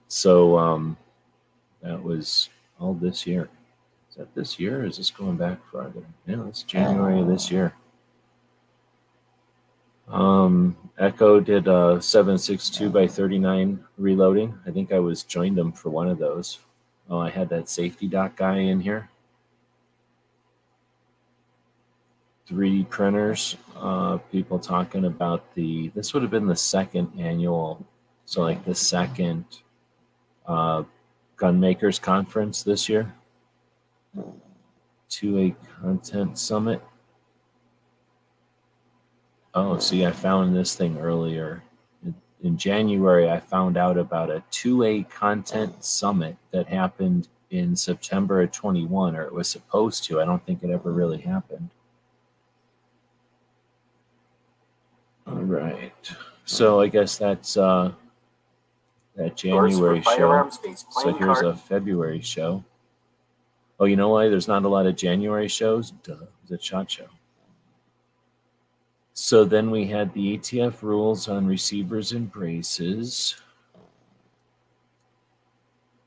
So 0.07 0.57
um, 0.57 0.97
that 1.81 2.01
was 2.01 2.49
all 2.79 2.93
this 2.93 3.25
year. 3.25 3.49
Is 4.09 4.17
that 4.17 4.35
this 4.35 4.59
year, 4.59 4.85
is 4.85 4.97
this 4.97 5.09
going 5.09 5.37
back 5.37 5.59
farther? 5.71 6.03
Yeah, 6.27 6.47
it's 6.47 6.61
January 6.61 7.19
of 7.19 7.27
this 7.27 7.49
year. 7.49 7.73
Um, 10.07 10.77
Echo 10.99 11.39
did 11.39 11.67
a 11.67 11.99
762 11.99 12.89
by 12.89 13.07
39 13.07 13.83
reloading. 13.97 14.53
I 14.67 14.71
think 14.71 14.91
I 14.91 14.99
was 14.99 15.23
joined 15.23 15.57
them 15.57 15.71
for 15.71 15.89
one 15.89 16.07
of 16.07 16.19
those. 16.19 16.59
Oh, 17.09 17.19
I 17.19 17.29
had 17.29 17.49
that 17.49 17.69
safety 17.69 18.07
doc 18.07 18.35
guy 18.35 18.57
in 18.57 18.79
here. 18.79 19.09
3D 22.49 22.89
printers, 22.89 23.55
uh, 23.77 24.17
people 24.31 24.59
talking 24.59 25.05
about 25.05 25.53
the, 25.55 25.89
this 25.89 26.13
would 26.13 26.21
have 26.23 26.31
been 26.31 26.47
the 26.47 26.55
second 26.55 27.11
annual, 27.17 27.85
so 28.25 28.41
like 28.41 28.63
the 28.65 28.75
second 28.75 29.45
uh, 30.45 30.83
gun 31.37 31.59
makers 31.59 31.99
conference 31.99 32.63
this 32.63 32.89
year. 32.89 33.13
2A 35.09 35.55
content 35.81 36.37
summit. 36.37 36.81
Oh, 39.53 39.77
see, 39.77 40.05
I 40.05 40.11
found 40.11 40.55
this 40.55 40.75
thing 40.75 40.97
earlier. 40.97 41.63
In, 42.43 42.57
January, 42.57 43.29
I 43.29 43.39
found 43.39 43.77
out 43.77 43.97
about 43.97 44.29
a 44.29 44.43
2A 44.51 45.09
content 45.09 45.83
summit 45.83 46.35
that 46.51 46.67
happened 46.67 47.29
in 47.49 47.75
September 47.75 48.41
of 48.41 48.51
21, 48.51 49.15
or 49.15 49.23
it 49.23 49.33
was 49.33 49.47
supposed 49.47 50.03
to. 50.05 50.21
I 50.21 50.25
don't 50.25 50.45
think 50.45 50.61
it 50.61 50.69
ever 50.69 50.91
really 50.91 51.19
happened. 51.19 51.69
All 55.25 55.35
right. 55.35 55.93
So 56.45 56.81
I 56.81 56.87
guess 56.87 57.17
that's 57.17 57.55
uh, 57.55 57.93
that 59.15 59.37
January 59.37 60.01
show. 60.01 60.49
So 60.89 61.13
here's 61.13 61.39
card. 61.39 61.45
a 61.45 61.55
February 61.55 62.21
show. 62.21 62.63
Oh, 63.79 63.85
you 63.85 63.95
know 63.95 64.09
why? 64.09 64.29
There's 64.29 64.47
not 64.47 64.65
a 64.65 64.67
lot 64.67 64.85
of 64.85 64.95
January 64.95 65.47
shows. 65.47 65.91
Duh, 65.91 66.15
it's 66.43 66.51
a 66.51 66.59
shot 66.61 66.91
show. 66.91 67.07
So 69.13 69.45
then 69.45 69.69
we 69.69 69.85
had 69.85 70.13
the 70.13 70.37
ATF 70.37 70.81
rules 70.81 71.27
on 71.29 71.45
receivers 71.45 72.11
and 72.13 72.31
braces. 72.31 73.35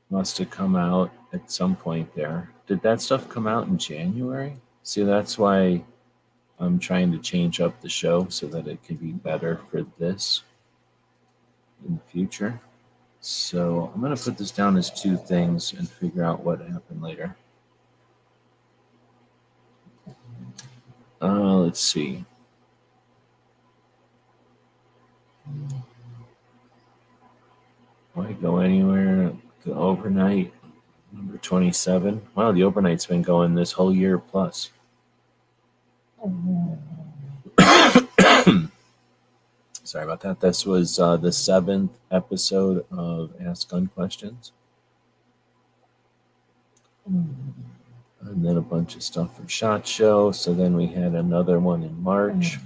Must 0.09 0.37
have 0.37 0.49
come 0.49 0.75
out 0.75 1.11
at 1.31 1.49
some 1.49 1.75
point 1.75 2.13
there. 2.15 2.51
Did 2.67 2.81
that 2.81 3.01
stuff 3.01 3.29
come 3.29 3.47
out 3.47 3.67
in 3.67 3.77
January? 3.77 4.57
See, 4.83 5.03
that's 5.03 5.37
why 5.37 5.83
I'm 6.59 6.79
trying 6.79 7.11
to 7.13 7.19
change 7.19 7.61
up 7.61 7.79
the 7.81 7.89
show 7.89 8.27
so 8.29 8.47
that 8.47 8.67
it 8.67 8.83
can 8.83 8.97
be 8.97 9.11
better 9.11 9.61
for 9.69 9.83
this 9.97 10.43
in 11.87 11.95
the 11.95 12.11
future. 12.11 12.59
So 13.21 13.91
I'm 13.93 14.01
going 14.01 14.15
to 14.15 14.21
put 14.21 14.37
this 14.37 14.51
down 14.51 14.77
as 14.77 14.91
two 14.91 15.17
things 15.17 15.73
and 15.73 15.89
figure 15.89 16.23
out 16.23 16.43
what 16.43 16.59
happened 16.59 17.01
later. 17.01 17.35
Uh, 21.21 21.55
let's 21.55 21.81
see. 21.81 22.25
Why 28.13 28.33
go 28.33 28.57
anywhere? 28.57 29.31
The 29.63 29.73
overnight, 29.75 30.51
number 31.11 31.37
27. 31.37 32.21
Wow, 32.33 32.51
the 32.51 32.63
overnight's 32.63 33.05
been 33.05 33.21
going 33.21 33.53
this 33.53 33.73
whole 33.73 33.93
year 33.93 34.17
plus. 34.17 34.71
Sorry 39.83 40.03
about 40.03 40.21
that. 40.21 40.39
This 40.41 40.65
was 40.65 40.99
uh, 40.99 41.17
the 41.17 41.31
seventh 41.31 41.91
episode 42.11 42.85
of 42.91 43.31
Ask 43.39 43.69
Gun 43.69 43.87
Questions. 43.87 44.51
And 47.05 47.55
then 48.21 48.57
a 48.57 48.61
bunch 48.61 48.95
of 48.95 49.03
stuff 49.03 49.35
from 49.35 49.47
SHOT 49.47 49.85
Show. 49.87 50.31
So 50.31 50.53
then 50.53 50.75
we 50.75 50.87
had 50.87 51.13
another 51.13 51.59
one 51.59 51.83
in 51.83 52.01
March. 52.01 52.57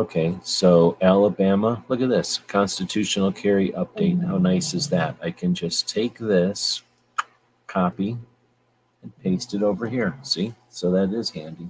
Okay, 0.00 0.34
so 0.42 0.96
Alabama, 1.02 1.84
look 1.88 2.00
at 2.00 2.08
this 2.08 2.38
constitutional 2.48 3.30
carry 3.30 3.68
update. 3.72 4.26
How 4.26 4.38
nice 4.38 4.72
is 4.72 4.88
that? 4.88 5.14
I 5.22 5.30
can 5.30 5.54
just 5.54 5.90
take 5.90 6.18
this, 6.18 6.80
copy, 7.66 8.16
and 9.02 9.18
paste 9.22 9.52
it 9.52 9.62
over 9.62 9.86
here. 9.86 10.16
See? 10.22 10.54
So 10.70 10.90
that 10.92 11.12
is 11.12 11.28
handy. 11.28 11.68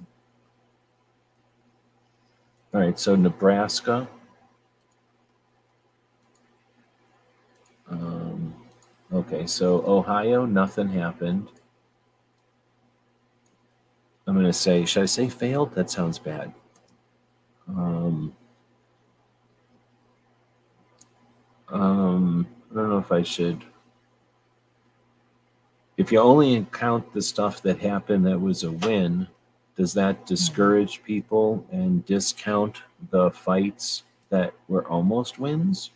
All 2.73 2.81
right, 2.81 2.97
so 2.97 3.17
Nebraska. 3.17 4.07
Um, 7.91 8.55
okay, 9.13 9.45
so 9.49 9.85
Ohio, 9.85 10.47
nothing 10.47 10.91
happened. 10.91 11.49
I'm 14.29 14.35
going 14.35 14.47
to 14.47 14.53
say, 14.53 14.85
should 14.85 15.03
I 15.03 15.07
say 15.07 15.29
failed? 15.29 15.75
That 15.75 15.91
sounds 15.91 16.21
bad. 16.21 16.55
Um, 17.77 18.37
um, 21.69 22.47
I 22.71 22.75
don't 22.75 22.89
know 22.91 22.99
if 22.99 23.13
I 23.13 23.23
should. 23.23 23.65
If 25.97 26.11
you 26.11 26.19
only 26.19 26.67
count 26.73 27.13
the 27.13 27.23
stuff 27.23 27.63
that 27.63 27.79
happened 27.79 28.27
that 28.27 28.41
was 28.41 28.65
a 28.65 28.71
win, 28.71 29.29
does 29.77 29.93
that 29.95 30.27
discourage 30.27 31.03
people 31.03 31.65
and 31.71 32.05
discount 32.07 32.83
the 33.11 33.31
fights 33.31 34.05
that 34.31 34.55
were 34.69 34.87
almost 34.89 35.39
wins? 35.39 35.91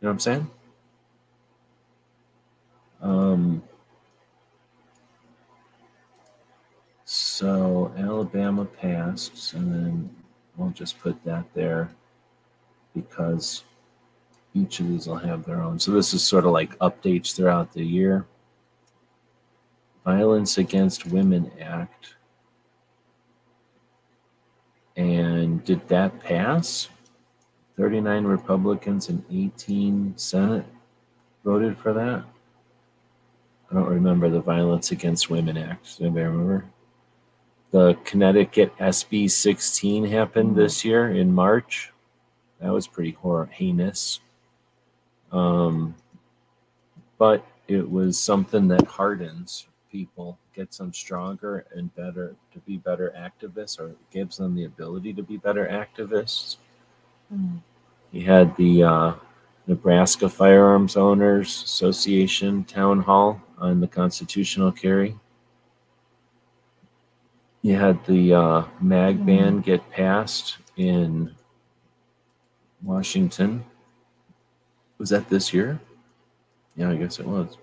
You 0.00 0.06
know 0.06 0.10
what 0.10 0.12
I'm 0.12 0.20
saying? 0.20 0.50
Um, 3.00 3.62
so 7.34 7.92
Alabama 7.98 8.64
passed, 8.64 9.54
and 9.54 9.74
then 9.74 10.10
we'll 10.56 10.70
just 10.70 11.00
put 11.00 11.20
that 11.24 11.44
there 11.52 11.90
because 12.94 13.64
each 14.54 14.78
of 14.78 14.86
these 14.86 15.08
will 15.08 15.16
have 15.16 15.44
their 15.44 15.60
own. 15.60 15.80
So 15.80 15.90
this 15.90 16.14
is 16.14 16.22
sort 16.22 16.44
of 16.44 16.52
like 16.52 16.78
updates 16.78 17.34
throughout 17.34 17.72
the 17.72 17.82
year. 17.84 18.24
Violence 20.04 20.58
Against 20.58 21.06
Women 21.06 21.50
Act. 21.60 22.14
And 24.94 25.64
did 25.64 25.88
that 25.88 26.20
pass? 26.20 26.88
39 27.76 28.26
Republicans 28.26 29.08
and 29.08 29.24
18 29.32 30.14
Senate 30.16 30.66
voted 31.44 31.76
for 31.76 31.92
that. 31.94 32.22
I 33.72 33.74
don't 33.74 33.88
remember 33.88 34.30
the 34.30 34.40
Violence 34.40 34.92
Against 34.92 35.30
Women 35.30 35.58
Act. 35.58 35.82
Does 35.82 36.00
anybody 36.00 36.26
remember? 36.26 36.66
The 37.74 37.98
Connecticut 38.04 38.72
SB 38.78 39.28
16 39.28 40.04
happened 40.04 40.54
this 40.54 40.84
year 40.84 41.10
in 41.10 41.34
March. 41.34 41.92
That 42.60 42.72
was 42.72 42.86
pretty 42.86 43.10
hor- 43.10 43.46
heinous. 43.46 44.20
Um, 45.32 45.96
but 47.18 47.44
it 47.66 47.90
was 47.90 48.16
something 48.16 48.68
that 48.68 48.86
hardens 48.86 49.66
people, 49.90 50.38
gets 50.54 50.78
them 50.78 50.92
stronger 50.92 51.66
and 51.74 51.92
better 51.96 52.36
to 52.52 52.60
be 52.60 52.76
better 52.76 53.12
activists, 53.18 53.80
or 53.80 53.96
gives 54.12 54.36
them 54.36 54.54
the 54.54 54.66
ability 54.66 55.12
to 55.12 55.24
be 55.24 55.36
better 55.36 55.66
activists. 55.66 56.58
You 58.12 58.24
had 58.24 58.56
the 58.56 58.84
uh, 58.84 59.12
Nebraska 59.66 60.28
Firearms 60.28 60.96
Owners 60.96 61.64
Association 61.64 62.62
town 62.62 63.00
hall 63.00 63.42
on 63.58 63.80
the 63.80 63.88
constitutional 63.88 64.70
carry. 64.70 65.16
You 67.64 67.76
had 67.76 68.04
the 68.04 68.34
uh, 68.34 68.64
mag 68.78 69.24
ban 69.24 69.62
get 69.62 69.90
passed 69.90 70.58
in 70.76 71.34
Washington. 72.82 73.64
Was 74.98 75.08
that 75.08 75.30
this 75.30 75.54
year? 75.54 75.80
Yeah, 76.76 76.90
I 76.90 76.96
guess 76.96 77.18
it 77.18 77.26
was. 77.26 77.56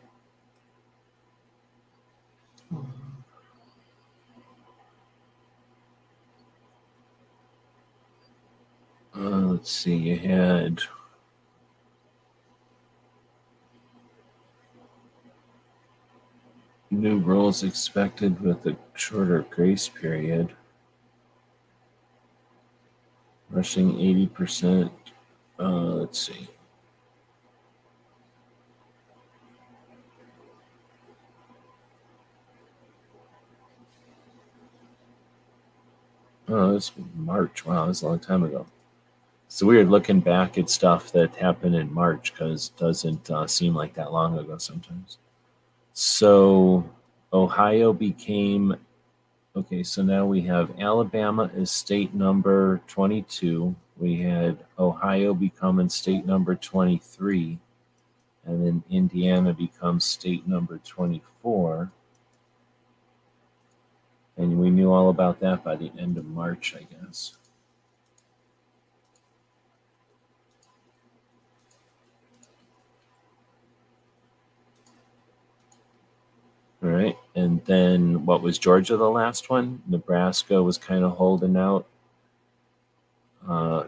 Uh, 9.16 9.20
let's 9.20 9.72
see, 9.72 9.96
you 9.96 10.18
had 10.18 10.82
new 16.92 17.18
rules 17.20 17.64
expected 17.64 18.40
with 18.42 18.66
a 18.68 18.76
shorter 18.94 19.46
grace 19.50 19.88
period. 19.88 20.54
Rushing 23.50 23.94
80%. 23.94 24.92
Uh, 25.58 25.64
let's 25.64 26.20
see. 26.20 26.48
Oh, 36.48 36.76
it's 36.76 36.92
March. 37.16 37.66
Wow, 37.66 37.86
that's 37.86 38.02
a 38.02 38.08
long 38.08 38.20
time 38.20 38.44
ago. 38.44 38.66
It's 39.48 39.64
weird 39.64 39.90
looking 39.90 40.20
back 40.20 40.58
at 40.58 40.70
stuff 40.70 41.12
that 41.14 41.36
happened 41.36 41.76
in 41.76 41.94
March 41.94 42.34
because 42.34 42.70
it 42.70 42.80
doesn't 42.80 43.30
uh, 43.30 43.48
seem 43.48 43.74
like 43.74 43.94
that 43.94 44.12
long 44.12 44.38
ago 44.38 44.58
sometimes. 44.58 45.18
So 46.04 46.84
Ohio 47.32 47.94
became 47.94 48.76
okay. 49.56 49.84
So 49.84 50.02
now 50.02 50.26
we 50.26 50.42
have 50.42 50.80
Alabama 50.80 51.52
as 51.56 51.70
state 51.70 52.16
number 52.16 52.82
22. 52.88 53.76
We 53.98 54.20
had 54.20 54.58
Ohio 54.80 55.36
becoming 55.36 55.90
state 55.90 56.26
number 56.26 56.56
23, 56.56 57.60
and 58.46 58.66
then 58.66 58.84
Indiana 58.90 59.54
becomes 59.54 60.04
state 60.04 60.48
number 60.48 60.80
24. 60.80 61.92
And 64.38 64.60
we 64.60 64.72
knew 64.72 64.92
all 64.92 65.10
about 65.10 65.40
that 65.42 65.64
by 65.64 65.76
the 65.76 65.92
end 66.00 66.18
of 66.18 66.26
March, 66.26 66.76
I 66.76 66.82
guess. 66.82 67.38
All 76.84 76.90
right. 76.90 77.18
And 77.36 77.64
then 77.66 78.26
what 78.26 78.42
was 78.42 78.58
Georgia 78.58 78.98
the 78.98 79.10
last 79.10 79.50
one? 79.50 79.82
Nebraska 79.88 80.62
was 80.64 80.78
kind 80.78 81.04
of 81.04 81.12
holding 81.12 81.56
out. 81.56 81.86
Uh, 83.48 83.84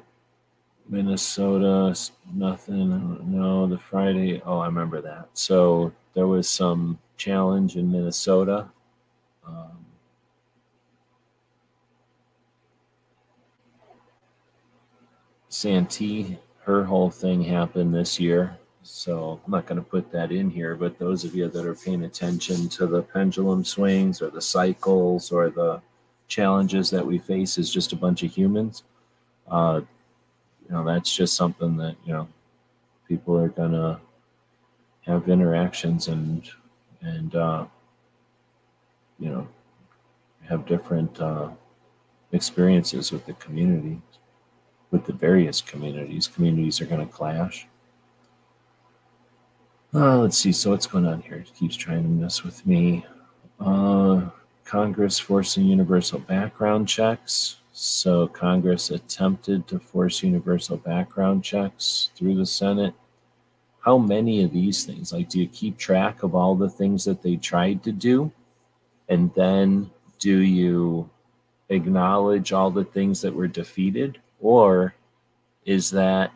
Minnesota, 0.88 1.96
nothing. 2.34 3.32
No, 3.32 3.66
the 3.66 3.78
Friday. 3.78 4.42
Oh, 4.46 4.60
I 4.60 4.68
remember 4.68 5.02
that. 5.02 5.30
So 5.34 5.92
there 6.14 6.28
was 6.28 6.48
some 6.48 7.00
challenge 7.18 7.76
in 7.76 7.92
Minnesota. 7.92 8.70
Um, 9.48 9.86
Santee, 15.50 16.38
her 16.66 16.84
whole 16.84 17.10
thing 17.10 17.44
happened 17.44 17.94
this 17.94 18.20
year. 18.20 18.58
So 18.84 19.40
I'm 19.46 19.52
not 19.52 19.66
going 19.66 19.82
to 19.82 19.90
put 19.90 20.12
that 20.12 20.32
in 20.32 20.50
here, 20.50 20.76
but 20.76 21.00
those 21.00 21.24
of 21.24 21.34
you 21.34 21.48
that 21.48 21.66
are 21.66 21.74
paying 21.74 22.04
attention 22.04 22.68
to 22.70 22.86
the 22.86 23.02
pendulum 23.02 23.64
swings 23.64 24.22
or 24.22 24.30
the 24.30 24.42
cycles 24.42 25.32
or 25.32 25.50
the 25.50 25.82
challenges 26.28 26.90
that 26.90 27.06
we 27.06 27.18
face 27.18 27.58
as 27.58 27.72
just 27.72 27.94
a 27.94 27.96
bunch 27.96 28.24
of 28.24 28.32
humans, 28.32 28.84
uh, 29.50 29.80
you 30.66 30.76
know, 30.76 30.84
that's 30.84 31.16
just 31.16 31.36
something 31.36 31.78
that, 31.78 31.96
you 32.06 32.12
know, 32.12 32.28
people 33.08 33.38
are 33.38 33.48
going 33.48 33.72
to 33.72 34.00
have 35.02 35.30
interactions 35.30 36.10
and, 36.10 36.50
and, 37.02 37.36
uh, 37.36 37.66
you 39.18 39.30
know, 39.30 39.48
have 40.50 40.66
different 40.66 41.22
uh, 41.22 41.48
experiences 42.34 43.14
with 43.14 43.26
the 43.26 43.34
community, 43.34 44.02
with 44.92 45.06
the 45.06 45.14
various 45.14 45.62
communities. 45.62 46.28
Communities 46.28 46.82
are 46.82 46.86
going 46.86 47.06
to 47.06 47.14
clash. 47.14 47.66
Uh, 49.96 50.18
let's 50.18 50.38
see. 50.38 50.52
So 50.52 50.72
what's 50.72 50.88
going 50.88 51.06
on 51.06 51.22
here? 51.22 51.38
It 51.38 51.54
keeps 51.54 51.76
trying 51.76 52.02
to 52.04 52.10
mess 52.10 52.44
with 52.44 52.66
me. 52.66 53.06
Uh, 53.60 54.30
Congress 54.66 55.20
forcing 55.20 55.66
universal 55.66 56.20
background 56.20 56.88
checks. 56.88 57.58
So 57.74 58.28
Congress 58.28 58.90
attempted 58.90 59.68
to 59.68 59.80
force 59.80 60.24
universal 60.24 60.78
background 60.78 61.44
checks 61.44 62.10
through 62.16 62.36
the 62.36 62.46
Senate. 62.46 62.96
How 63.82 63.98
many 63.98 64.44
of 64.44 64.52
these 64.52 64.84
things? 64.84 65.14
Like, 65.14 65.30
do 65.30 65.40
you 65.40 65.48
keep 65.48 65.78
track 65.78 66.24
of 66.24 66.34
all 66.34 66.56
the 66.56 66.70
things 66.70 67.04
that 67.06 67.22
they 67.22 67.36
tried 67.36 67.84
to 67.84 67.92
do? 67.92 68.32
And 69.10 69.32
then 69.36 69.92
do 70.18 70.40
you 70.40 71.10
acknowledge 71.70 72.52
all 72.52 72.72
the 72.72 72.86
things 72.86 73.22
that 73.22 73.34
were 73.34 73.48
defeated? 73.48 74.20
Or 74.40 74.96
is 75.66 75.92
that 75.92 76.32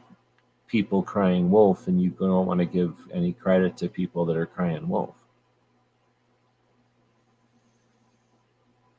people 0.68 1.02
crying 1.02 1.50
wolf 1.50 1.88
and 1.88 2.02
you 2.02 2.10
don't 2.10 2.46
want 2.46 2.60
to 2.60 2.66
give 2.66 2.96
any 3.14 3.34
credit 3.34 3.78
to 3.78 3.90
people 3.90 4.26
that 4.26 4.38
are 4.38 4.46
crying 4.46 4.88
wolf? 4.88 5.16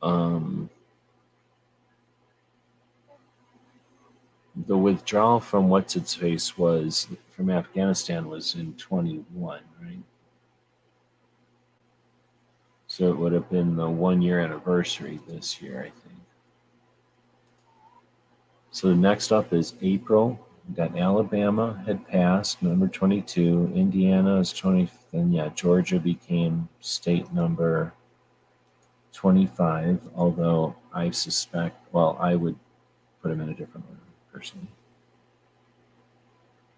Um, 0.02 0.70
the 4.66 4.76
withdrawal 4.76 5.40
from 5.40 5.68
what's 5.68 5.96
its 5.96 6.14
face 6.14 6.56
was 6.58 7.08
from 7.30 7.50
Afghanistan 7.50 8.28
was 8.28 8.54
in 8.54 8.74
21, 8.74 9.60
right? 9.80 9.98
So 12.86 13.08
it 13.10 13.16
would 13.16 13.32
have 13.32 13.48
been 13.50 13.76
the 13.76 13.88
one 13.88 14.22
year 14.22 14.40
anniversary 14.40 15.20
this 15.28 15.60
year, 15.62 15.80
I 15.80 15.90
think. 15.90 16.20
So 18.70 18.88
the 18.88 18.94
next 18.94 19.30
up 19.30 19.52
is 19.52 19.74
April. 19.82 20.47
Got 20.76 20.98
Alabama 20.98 21.82
had 21.86 22.06
passed, 22.06 22.62
number 22.62 22.88
22. 22.88 23.72
Indiana 23.74 24.38
is 24.38 24.52
20. 24.52 24.90
Then, 25.12 25.32
yeah, 25.32 25.48
Georgia 25.54 25.98
became 25.98 26.68
state 26.80 27.32
number 27.32 27.94
25, 29.12 30.00
although 30.14 30.76
I 30.92 31.10
suspect, 31.10 31.92
well, 31.92 32.18
I 32.20 32.34
would 32.34 32.56
put 33.22 33.30
them 33.30 33.40
in 33.40 33.48
a 33.48 33.54
different 33.54 33.86
order, 33.88 34.00
personally. 34.32 34.68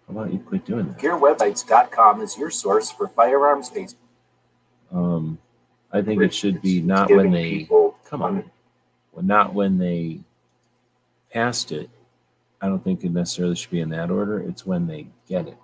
How 0.07 0.13
about 0.19 0.33
you 0.33 0.39
quit 0.39 0.65
doing 0.65 0.87
that? 0.87 0.97
GearWebsites.com 0.97 2.21
is 2.21 2.37
your 2.37 2.49
source 2.49 2.91
for 2.91 3.09
firearms 3.09 3.69
based. 3.69 3.97
Um, 4.91 5.37
I 5.91 6.01
think 6.01 6.21
it 6.21 6.33
should 6.33 6.61
be 6.61 6.81
not 6.81 7.09
when 7.09 7.31
they 7.31 7.67
come 8.05 8.21
on, 8.21 8.49
well, 9.11 9.23
not 9.23 9.53
when 9.53 9.77
they 9.77 10.21
passed 11.31 11.71
it. 11.71 11.89
I 12.61 12.67
don't 12.67 12.83
think 12.83 13.03
it 13.03 13.11
necessarily 13.11 13.55
should 13.55 13.71
be 13.71 13.81
in 13.81 13.89
that 13.89 14.11
order. 14.11 14.39
It's 14.39 14.65
when 14.65 14.87
they 14.87 15.07
get 15.27 15.47
it, 15.47 15.57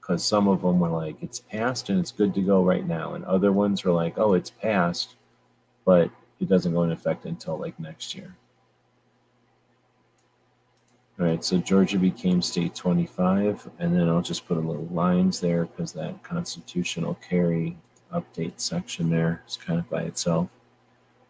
because 0.00 0.24
some 0.24 0.46
of 0.48 0.62
them 0.62 0.78
were 0.80 0.88
like, 0.88 1.16
"It's 1.22 1.40
passed 1.40 1.88
and 1.88 1.98
it's 1.98 2.12
good 2.12 2.34
to 2.34 2.42
go 2.42 2.62
right 2.62 2.86
now," 2.86 3.14
and 3.14 3.24
other 3.24 3.52
ones 3.52 3.84
were 3.84 3.92
like, 3.92 4.18
"Oh, 4.18 4.34
it's 4.34 4.50
passed, 4.50 5.16
but 5.84 6.10
it 6.40 6.48
doesn't 6.48 6.74
go 6.74 6.82
in 6.82 6.92
effect 6.92 7.24
until 7.24 7.56
like 7.56 7.78
next 7.80 8.14
year." 8.14 8.36
All 11.18 11.26
right, 11.26 11.44
so 11.44 11.58
Georgia 11.58 11.98
became 11.98 12.42
state 12.42 12.74
25, 12.74 13.70
and 13.78 13.94
then 13.94 14.08
I'll 14.08 14.22
just 14.22 14.46
put 14.46 14.56
a 14.56 14.60
little 14.60 14.86
lines 14.86 15.40
there 15.40 15.66
because 15.66 15.92
that 15.92 16.22
constitutional 16.22 17.14
carry 17.26 17.76
update 18.12 18.60
section 18.60 19.08
there 19.10 19.42
is 19.46 19.56
kind 19.56 19.78
of 19.78 19.88
by 19.88 20.02
itself. 20.02 20.48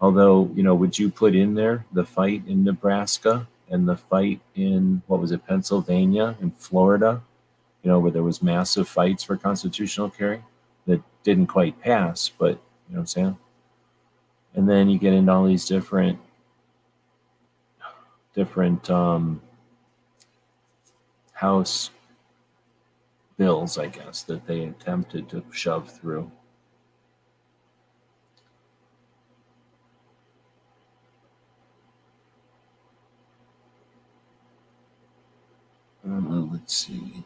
Although, 0.00 0.50
you 0.54 0.62
know, 0.62 0.74
would 0.74 0.98
you 0.98 1.10
put 1.10 1.34
in 1.34 1.54
there 1.54 1.84
the 1.92 2.04
fight 2.04 2.42
in 2.46 2.64
Nebraska 2.64 3.46
and 3.72 3.88
the 3.88 3.96
fight 3.96 4.40
in, 4.54 5.02
what 5.06 5.20
was 5.20 5.32
it, 5.32 5.46
Pennsylvania 5.46 6.36
and 6.40 6.54
Florida, 6.56 7.22
you 7.82 7.90
know, 7.90 7.98
where 7.98 8.12
there 8.12 8.22
was 8.22 8.42
massive 8.42 8.86
fights 8.86 9.24
for 9.24 9.36
constitutional 9.36 10.10
carry 10.10 10.44
that 10.86 11.02
didn't 11.24 11.46
quite 11.46 11.80
pass, 11.80 12.28
but, 12.28 12.50
you 12.50 12.94
know 12.94 12.96
what 12.96 13.00
I'm 13.00 13.06
saying? 13.06 13.38
And 14.54 14.68
then 14.68 14.90
you 14.90 14.98
get 14.98 15.14
into 15.14 15.32
all 15.32 15.46
these 15.46 15.64
different, 15.64 16.18
different 18.34 18.88
um, 18.90 19.40
House 21.32 21.90
bills, 23.36 23.78
I 23.78 23.86
guess, 23.86 24.22
that 24.24 24.46
they 24.46 24.64
attempted 24.64 25.28
to 25.30 25.42
shove 25.50 25.90
through. 25.90 26.30
Uh, 36.08 36.20
let's 36.50 36.76
see. 36.76 37.24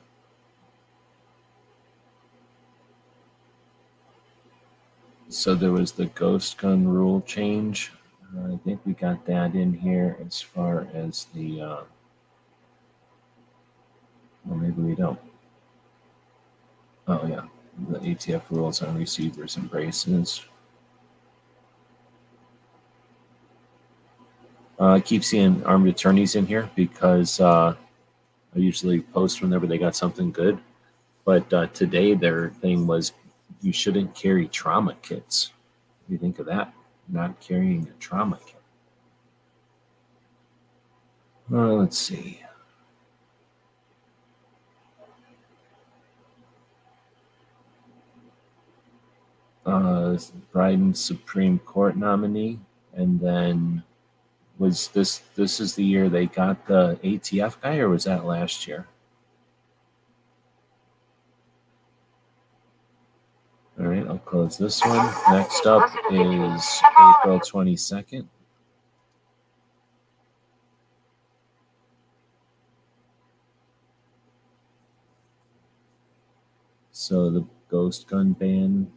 So 5.28 5.54
there 5.54 5.72
was 5.72 5.92
the 5.92 6.06
ghost 6.06 6.58
gun 6.58 6.86
rule 6.86 7.20
change. 7.20 7.92
Uh, 8.36 8.54
I 8.54 8.56
think 8.64 8.80
we 8.84 8.92
got 8.92 9.24
that 9.26 9.54
in 9.54 9.72
here 9.72 10.16
as 10.24 10.40
far 10.40 10.86
as 10.94 11.26
the. 11.34 11.60
Uh, 11.60 11.80
well, 14.44 14.58
maybe 14.58 14.82
we 14.82 14.94
don't. 14.94 15.18
Oh 17.08 17.26
yeah, 17.26 17.42
the 17.88 17.98
ATF 17.98 18.42
rules 18.50 18.82
on 18.82 18.96
receivers 18.96 19.56
and 19.56 19.70
braces. 19.70 20.44
Uh, 24.78 24.92
I 24.92 25.00
keep 25.00 25.24
seeing 25.24 25.64
armed 25.64 25.88
attorneys 25.88 26.36
in 26.36 26.46
here 26.46 26.70
because 26.74 27.40
uh, 27.40 27.74
I 28.56 28.60
usually 28.60 29.00
post 29.00 29.42
whenever 29.42 29.66
they 29.66 29.76
got 29.76 29.94
something 29.94 30.32
good. 30.32 30.58
But 31.26 31.52
uh, 31.52 31.66
today 31.68 32.14
their 32.14 32.50
thing 32.50 32.86
was 32.86 33.12
you 33.60 33.72
shouldn't 33.72 34.14
carry 34.14 34.48
trauma 34.48 34.96
kits. 35.02 35.52
What 36.00 36.08
do 36.08 36.12
you 36.14 36.18
think 36.18 36.38
of 36.38 36.46
that? 36.46 36.72
Not 37.08 37.38
carrying 37.40 37.86
a 37.86 38.00
trauma 38.00 38.38
kit. 38.46 38.62
Well, 41.50 41.78
let's 41.78 41.98
see. 41.98 42.42
Uh, 49.66 50.16
Biden 50.54 50.96
Supreme 50.96 51.58
Court 51.58 51.96
nominee, 51.96 52.60
and 52.94 53.20
then 53.20 53.82
was 54.58 54.88
this 54.88 55.18
this 55.34 55.60
is 55.60 55.74
the 55.74 55.84
year 55.84 56.08
they 56.08 56.26
got 56.26 56.66
the 56.66 56.98
ATF 57.02 57.60
guy, 57.60 57.78
or 57.78 57.88
was 57.88 58.04
that 58.04 58.24
last 58.24 58.66
year? 58.66 58.86
All 63.78 63.86
right, 63.86 64.06
I'll 64.06 64.18
close 64.18 64.56
this 64.56 64.80
one. 64.82 65.14
Next 65.30 65.66
up 65.66 65.90
is 66.10 66.82
April 66.98 67.40
22nd. 67.40 68.26
So 76.90 77.30
the 77.30 77.44
ghost 77.68 78.08
gun 78.08 78.32
ban. 78.32 78.90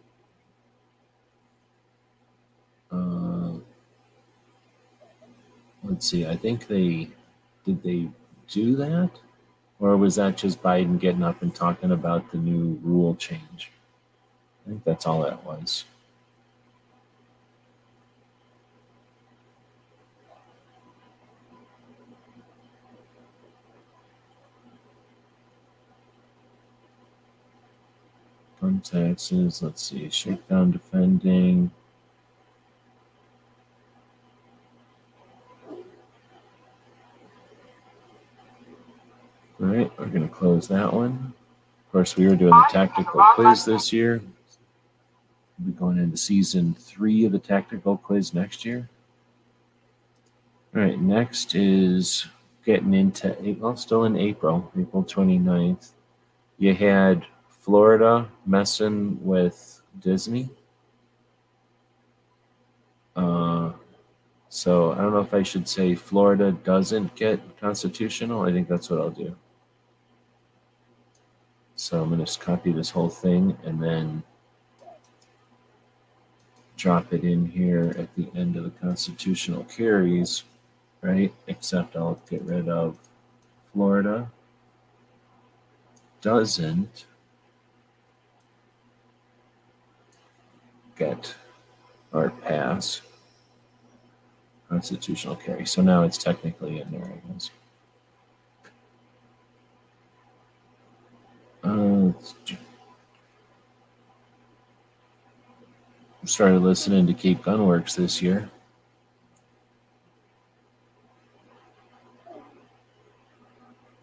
Uh, 2.89 3.38
let's 5.89 6.07
see, 6.07 6.27
I 6.27 6.35
think 6.35 6.67
they 6.67 7.09
did 7.65 7.83
they 7.83 8.09
do 8.47 8.75
that? 8.75 9.09
Or 9.79 9.97
was 9.97 10.15
that 10.15 10.37
just 10.37 10.61
Biden 10.61 10.99
getting 10.99 11.23
up 11.23 11.41
and 11.41 11.53
talking 11.53 11.91
about 11.91 12.31
the 12.31 12.37
new 12.37 12.79
rule 12.83 13.15
change? 13.15 13.71
I 14.65 14.69
think 14.69 14.83
that's 14.83 15.05
all 15.05 15.21
that 15.23 15.43
was. 15.45 15.85
Fund 28.59 28.83
taxes, 28.83 29.63
let's 29.63 29.81
see, 29.81 30.09
shakedown 30.09 30.71
defending. 30.71 31.71
All 39.61 39.67
right, 39.67 39.91
we're 39.99 40.05
going 40.05 40.27
to 40.27 40.33
close 40.33 40.69
that 40.69 40.93
one. 40.93 41.33
Of 41.85 41.91
course, 41.91 42.15
we 42.15 42.27
were 42.29 42.35
doing 42.37 42.51
the 42.51 42.67
tactical 42.71 43.21
quiz 43.35 43.65
this 43.65 43.91
year. 43.91 44.21
We'll 45.57 45.73
be 45.73 45.77
going 45.77 45.97
into 45.97 46.15
season 46.15 46.75
three 46.75 47.25
of 47.25 47.33
the 47.33 47.39
tactical 47.39 47.97
quiz 47.97 48.33
next 48.33 48.63
year. 48.63 48.87
All 50.73 50.81
right, 50.81 50.97
next 50.97 51.55
is 51.55 52.25
getting 52.63 52.93
into 52.93 53.35
April, 53.45 53.75
still 53.75 54.05
in 54.05 54.15
April, 54.15 54.71
April 54.79 55.03
29th. 55.03 55.89
You 56.57 56.73
had 56.73 57.25
Florida 57.49 58.29
messing 58.45 59.17
with 59.21 59.81
Disney. 59.99 60.49
Uh, 63.13 63.73
so 64.47 64.93
I 64.93 64.97
don't 64.99 65.11
know 65.11 65.19
if 65.19 65.33
I 65.33 65.43
should 65.43 65.67
say 65.67 65.95
Florida 65.95 66.53
doesn't 66.53 67.13
get 67.15 67.59
constitutional. 67.59 68.43
I 68.43 68.53
think 68.53 68.69
that's 68.69 68.89
what 68.89 69.01
I'll 69.01 69.09
do. 69.09 69.35
So 71.79 72.01
I'm 72.01 72.09
going 72.09 72.23
to 72.23 72.39
copy 72.39 72.73
this 72.73 72.89
whole 72.89 73.07
thing 73.07 73.57
and 73.63 73.81
then 73.81 74.21
drop 76.75 77.13
it 77.13 77.23
in 77.23 77.45
here 77.45 77.95
at 77.97 78.13
the 78.15 78.27
end 78.37 78.57
of 78.57 78.65
the 78.65 78.69
constitutional 78.69 79.63
carries, 79.63 80.43
right? 80.99 81.33
Except 81.47 81.95
I'll 81.95 82.21
get 82.29 82.41
rid 82.41 82.67
of 82.67 82.99
Florida 83.71 84.29
doesn't 86.19 87.05
get 90.97 91.33
or 92.11 92.29
pass 92.29 92.99
constitutional 94.67 95.37
carry. 95.37 95.65
So 95.65 95.81
now 95.81 96.03
it's 96.03 96.17
technically 96.17 96.81
in 96.81 96.91
there, 96.91 97.05
I 97.05 97.31
guess. 97.31 97.51
Uh, 101.63 102.11
started 106.25 106.59
listening 106.61 107.07
to 107.07 107.13
Cape 107.13 107.41
Gunworks 107.41 107.95
this 107.95 108.21
year. 108.21 108.49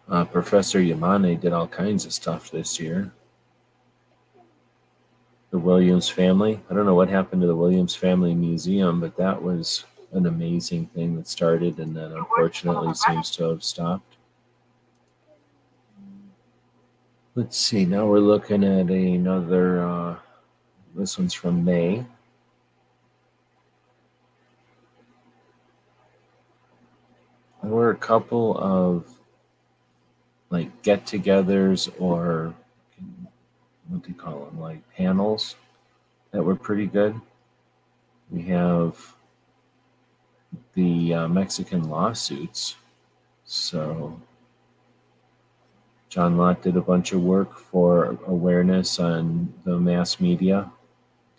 Uh, 0.09 0.23
Professor 0.25 0.79
Yamane 0.79 1.39
did 1.39 1.53
all 1.53 1.67
kinds 1.67 2.05
of 2.05 2.13
stuff 2.13 2.51
this 2.51 2.79
year. 2.79 3.11
The 5.51 5.59
Williams 5.59 6.09
family. 6.09 6.59
I 6.69 6.73
don't 6.73 6.85
know 6.85 6.95
what 6.95 7.09
happened 7.09 7.41
to 7.41 7.47
the 7.47 7.55
Williams 7.55 7.95
Family 7.95 8.35
Museum, 8.35 8.99
but 8.99 9.15
that 9.17 9.41
was 9.41 9.85
an 10.11 10.25
amazing 10.25 10.87
thing 10.87 11.15
that 11.15 11.27
started 11.27 11.79
and 11.79 11.95
then 11.95 12.11
unfortunately 12.11 12.93
seems 12.93 13.31
to 13.31 13.49
have 13.49 13.63
stopped. 13.63 14.16
Let's 17.37 17.55
see, 17.55 17.85
now 17.85 18.07
we're 18.07 18.17
looking 18.17 18.63
at 18.63 18.89
another, 18.89 19.87
uh, 19.87 20.15
this 20.95 21.19
one's 21.19 21.35
from 21.35 21.63
May. 21.63 22.03
There 27.61 27.71
were 27.71 27.91
a 27.91 27.95
couple 27.95 28.57
of 28.57 29.05
like 30.49 30.81
get 30.81 31.05
togethers 31.05 31.93
or 31.99 32.55
what 33.87 34.01
do 34.01 34.09
you 34.09 34.15
call 34.15 34.45
them, 34.45 34.59
like 34.59 34.81
panels 34.95 35.57
that 36.31 36.41
were 36.41 36.55
pretty 36.55 36.87
good. 36.87 37.21
We 38.31 38.41
have 38.45 39.13
the 40.73 41.13
uh, 41.13 41.27
Mexican 41.27 41.87
lawsuits. 41.87 42.77
So 43.45 44.19
John 46.09 46.37
Lott 46.37 46.61
did 46.61 46.77
a 46.77 46.81
bunch 46.81 47.11
of 47.11 47.21
work 47.21 47.57
for 47.57 48.17
awareness 48.25 48.99
on 48.99 49.53
the 49.65 49.77
mass 49.77 50.19
media, 50.19 50.71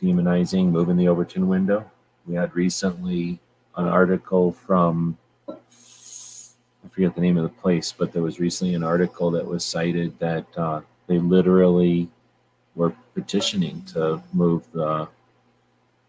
demonizing, 0.00 0.70
moving 0.70 0.96
the 0.96 1.08
Overton 1.08 1.48
window. 1.48 1.90
We 2.26 2.34
had 2.34 2.54
recently 2.54 3.40
an 3.76 3.86
article 3.86 4.52
from, 4.52 5.16
I 5.48 5.54
forget 6.90 7.14
the 7.14 7.22
name 7.22 7.38
of 7.38 7.44
the 7.44 7.48
place, 7.48 7.92
but 7.96 8.12
there 8.12 8.22
was 8.22 8.38
recently 8.38 8.74
an 8.74 8.84
article 8.84 9.30
that 9.30 9.46
was 9.46 9.64
cited 9.64 10.18
that 10.18 10.46
uh, 10.56 10.82
they 11.06 11.18
literally 11.18 12.10
were 12.74 12.92
petitioning 13.14 13.82
to 13.86 14.22
move 14.32 14.70
the 14.72 15.08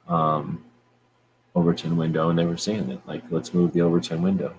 um, 0.09 0.65
Overton 1.55 1.95
window, 1.95 2.29
and 2.29 2.37
they 2.37 2.45
were 2.45 2.57
saying 2.57 2.87
that, 2.89 3.07
like, 3.07 3.23
let's 3.31 3.53
move 3.53 3.71
the 3.71 3.81
Overton 3.81 4.21
window. 4.21 4.53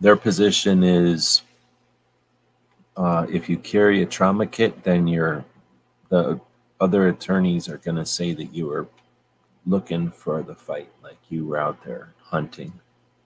Their 0.00 0.16
position 0.16 0.82
is 0.82 1.42
uh, 2.96 3.26
if 3.30 3.48
you 3.48 3.56
carry 3.58 4.02
a 4.02 4.06
trauma 4.06 4.46
kit, 4.46 4.82
then 4.82 5.06
you're 5.06 5.44
the 6.08 6.40
other 6.80 7.08
attorneys 7.08 7.68
are 7.68 7.78
going 7.78 7.96
to 7.96 8.06
say 8.06 8.32
that 8.32 8.54
you 8.54 8.66
were 8.66 8.88
looking 9.66 10.10
for 10.10 10.42
the 10.42 10.54
fight, 10.54 10.90
like 11.02 11.18
you 11.28 11.46
were 11.46 11.58
out 11.58 11.84
there 11.84 12.14
hunting 12.18 12.72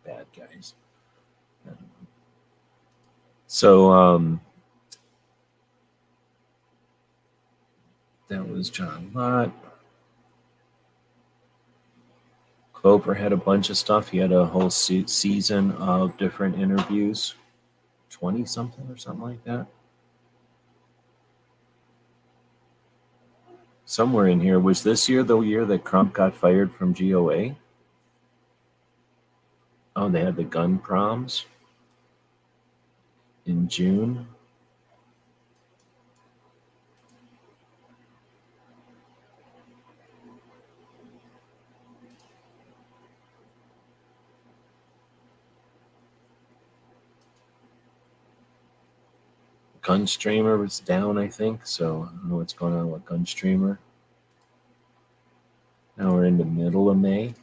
bad 0.04 0.26
guys. 0.36 0.74
So 3.46 3.92
um, 3.92 4.40
that 8.28 8.48
was 8.48 8.68
John 8.68 9.10
Lott. 9.14 9.52
Clover 12.84 13.14
had 13.14 13.32
a 13.32 13.36
bunch 13.38 13.70
of 13.70 13.78
stuff. 13.78 14.10
He 14.10 14.18
had 14.18 14.30
a 14.30 14.44
whole 14.44 14.68
se- 14.68 15.06
season 15.06 15.72
of 15.72 16.18
different 16.18 16.58
interviews, 16.58 17.34
20 18.10 18.44
something 18.44 18.86
or 18.90 18.98
something 18.98 19.22
like 19.22 19.42
that. 19.44 19.68
Somewhere 23.86 24.28
in 24.28 24.38
here. 24.38 24.60
Was 24.60 24.82
this 24.82 25.08
year 25.08 25.22
the 25.22 25.40
year 25.40 25.64
that 25.64 25.82
Crump 25.82 26.12
got 26.12 26.34
fired 26.34 26.74
from 26.74 26.92
GOA? 26.92 27.56
Oh, 29.96 30.10
they 30.10 30.20
had 30.20 30.36
the 30.36 30.44
gun 30.44 30.76
proms 30.76 31.46
in 33.46 33.66
June. 33.66 34.26
Gunstreamer 49.84 50.58
was 50.58 50.80
down, 50.80 51.18
I 51.18 51.28
think. 51.28 51.66
So 51.66 52.08
I 52.08 52.16
don't 52.16 52.30
know 52.30 52.36
what's 52.36 52.54
going 52.54 52.74
on 52.74 52.90
with 52.90 53.04
Gunstreamer. 53.04 53.76
Now 55.98 56.14
we're 56.14 56.24
in 56.24 56.38
the 56.38 56.44
middle 56.44 56.88
of 56.88 56.96
May. 56.96 57.34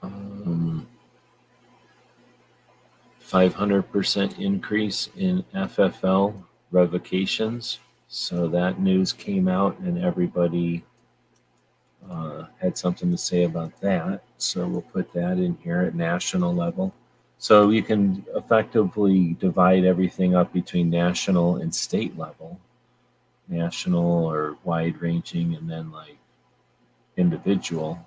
Um, 0.00 0.86
500% 3.20 4.38
increase 4.38 5.08
in 5.16 5.44
FFL 5.52 6.44
revocations. 6.70 7.80
So 8.06 8.46
that 8.48 8.78
news 8.78 9.12
came 9.12 9.48
out 9.48 9.76
and 9.80 9.98
everybody 9.98 10.84
uh, 12.10 12.44
had 12.58 12.76
something 12.76 13.10
to 13.10 13.18
say 13.18 13.44
about 13.44 13.80
that. 13.80 14.22
So 14.36 14.66
we'll 14.66 14.82
put 14.82 15.12
that 15.12 15.38
in 15.38 15.56
here 15.62 15.80
at 15.82 15.94
national 15.94 16.54
level. 16.54 16.92
So 17.38 17.70
you 17.70 17.82
can 17.82 18.24
effectively 18.36 19.36
divide 19.40 19.84
everything 19.84 20.34
up 20.34 20.52
between 20.52 20.90
national 20.90 21.56
and 21.56 21.74
state 21.74 22.16
level, 22.16 22.60
national 23.48 24.24
or 24.26 24.56
wide 24.62 25.00
ranging, 25.02 25.54
and 25.54 25.68
then 25.68 25.90
like 25.90 26.18
individual. 27.16 28.06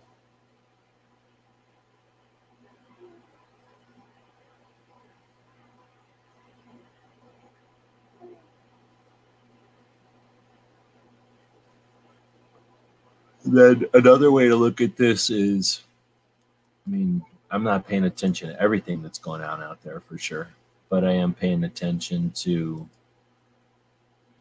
Then 13.55 13.85
another 13.93 14.31
way 14.31 14.49
to 14.49 14.55
look 14.55 14.81
at 14.81 14.97
this 14.97 15.29
is, 15.29 15.83
I 16.85 16.89
mean, 16.89 17.23
I'm 17.49 17.63
not 17.63 17.87
paying 17.87 18.03
attention 18.03 18.49
to 18.49 18.61
everything 18.61 19.01
that's 19.01 19.17
going 19.17 19.41
on 19.41 19.63
out 19.63 19.81
there 19.81 20.01
for 20.01 20.17
sure, 20.17 20.49
but 20.89 21.05
I 21.05 21.13
am 21.13 21.33
paying 21.33 21.63
attention 21.63 22.31
to 22.31 22.89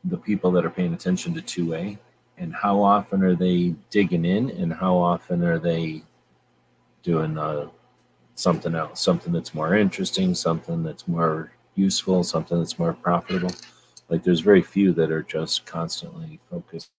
the 0.03 0.16
people 0.16 0.50
that 0.50 0.66
are 0.66 0.70
paying 0.70 0.94
attention 0.94 1.33
to 1.35 1.40
2A 1.40 1.96
and 2.38 2.53
how 2.53 2.83
often 2.83 3.22
are 3.22 3.37
they 3.37 3.77
digging 3.90 4.24
in 4.24 4.50
and 4.50 4.72
how 4.72 4.96
often 4.96 5.44
are 5.44 5.61
they 5.61 6.03
doing 7.05 7.38
uh, 7.38 7.68
something 8.35 8.74
else, 8.74 9.00
something 9.00 9.33
that's 9.33 9.55
more 9.55 9.77
interesting, 9.77 10.35
something 10.35 10.83
that's 10.83 11.07
more 11.07 11.53
useful, 11.77 12.24
something 12.24 12.59
that's 12.59 12.81
more 12.81 12.94
profitable. 12.94 13.55
Like 14.09 14.24
there's 14.24 14.40
very 14.40 14.62
few 14.62 14.92
that 14.94 15.12
are 15.12 15.22
just 15.22 15.66
constantly 15.66 16.40
focused 16.50 16.90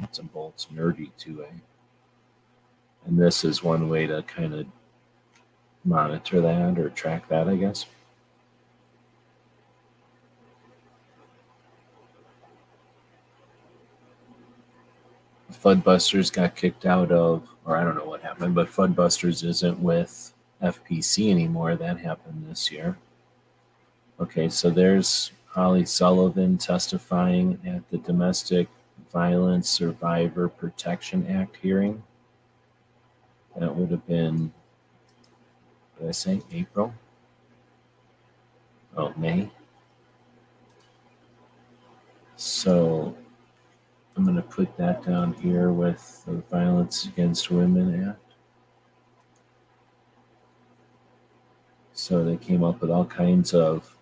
nuts 0.00 0.18
and 0.18 0.32
bolts, 0.32 0.68
nerdy 0.72 1.10
2A. 1.18 1.48
And 3.06 3.18
this 3.18 3.44
is 3.44 3.62
one 3.62 3.88
way 3.88 4.06
to 4.06 4.22
kind 4.22 4.54
of 4.54 4.66
monitor 5.84 6.40
that 6.40 6.78
or 6.78 6.88
track 6.90 7.28
that, 7.28 7.48
I 7.48 7.56
guess. 7.56 7.86
Fudbusters 15.52 16.32
got 16.32 16.56
kicked 16.56 16.86
out 16.86 17.12
of, 17.12 17.48
or 17.64 17.76
I 17.76 17.84
don't 17.84 17.96
know 17.96 18.04
what 18.04 18.22
happened, 18.22 18.54
but 18.54 18.68
Fudbusters 18.68 19.44
isn't 19.44 19.78
with 19.78 20.34
FPC 20.60 21.30
anymore. 21.30 21.76
That 21.76 21.98
happened 21.98 22.46
this 22.48 22.70
year. 22.72 22.98
Okay, 24.20 24.48
so 24.48 24.70
there's 24.70 25.30
Holly 25.46 25.84
Sullivan 25.84 26.58
testifying 26.58 27.60
at 27.66 27.88
the 27.90 27.98
Domestic 27.98 28.68
Violence 29.12 29.68
Survivor 29.68 30.48
Protection 30.48 31.26
Act 31.28 31.58
hearing. 31.60 32.02
That 33.58 33.76
would 33.76 33.90
have 33.90 34.06
been, 34.06 34.52
did 35.98 36.08
I 36.08 36.12
say 36.12 36.40
April? 36.50 36.94
Oh, 38.96 39.12
May. 39.16 39.50
So 42.36 43.14
I'm 44.16 44.24
going 44.24 44.36
to 44.36 44.42
put 44.42 44.76
that 44.78 45.04
down 45.04 45.34
here 45.34 45.70
with 45.70 46.22
the 46.26 46.42
Violence 46.50 47.06
Against 47.06 47.50
Women 47.50 48.08
Act. 48.08 48.18
So 51.92 52.24
they 52.24 52.36
came 52.36 52.64
up 52.64 52.80
with 52.80 52.90
all 52.90 53.04
kinds 53.04 53.54
of, 53.54 53.96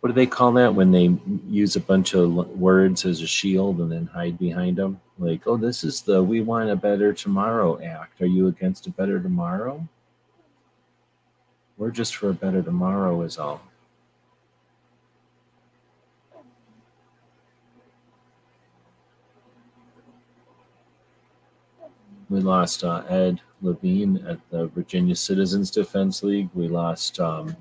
what 0.00 0.08
do 0.08 0.14
they 0.14 0.26
call 0.26 0.52
that 0.52 0.74
when 0.74 0.90
they 0.90 1.14
use 1.46 1.76
a 1.76 1.80
bunch 1.80 2.14
of 2.14 2.32
words 2.58 3.04
as 3.04 3.20
a 3.20 3.26
shield 3.26 3.80
and 3.80 3.92
then 3.92 4.06
hide 4.06 4.38
behind 4.38 4.76
them? 4.76 4.98
Like, 5.18 5.46
oh, 5.46 5.58
this 5.58 5.84
is 5.84 6.00
the 6.00 6.22
We 6.22 6.40
Want 6.40 6.70
a 6.70 6.76
Better 6.76 7.12
Tomorrow 7.12 7.82
Act. 7.82 8.22
Are 8.22 8.26
you 8.26 8.48
against 8.48 8.86
a 8.86 8.90
better 8.90 9.20
tomorrow? 9.20 9.86
We're 11.76 11.90
just 11.90 12.16
for 12.16 12.30
a 12.30 12.34
better 12.34 12.62
tomorrow, 12.62 13.20
is 13.22 13.36
all. 13.36 13.60
We 22.30 22.40
lost 22.40 22.84
uh, 22.84 23.02
Ed 23.08 23.40
Levine 23.60 24.24
at 24.26 24.38
the 24.50 24.68
Virginia 24.68 25.16
Citizens 25.16 25.70
Defense 25.70 26.22
League. 26.22 26.48
We 26.54 26.68
lost 26.68 27.18
um, 27.20 27.56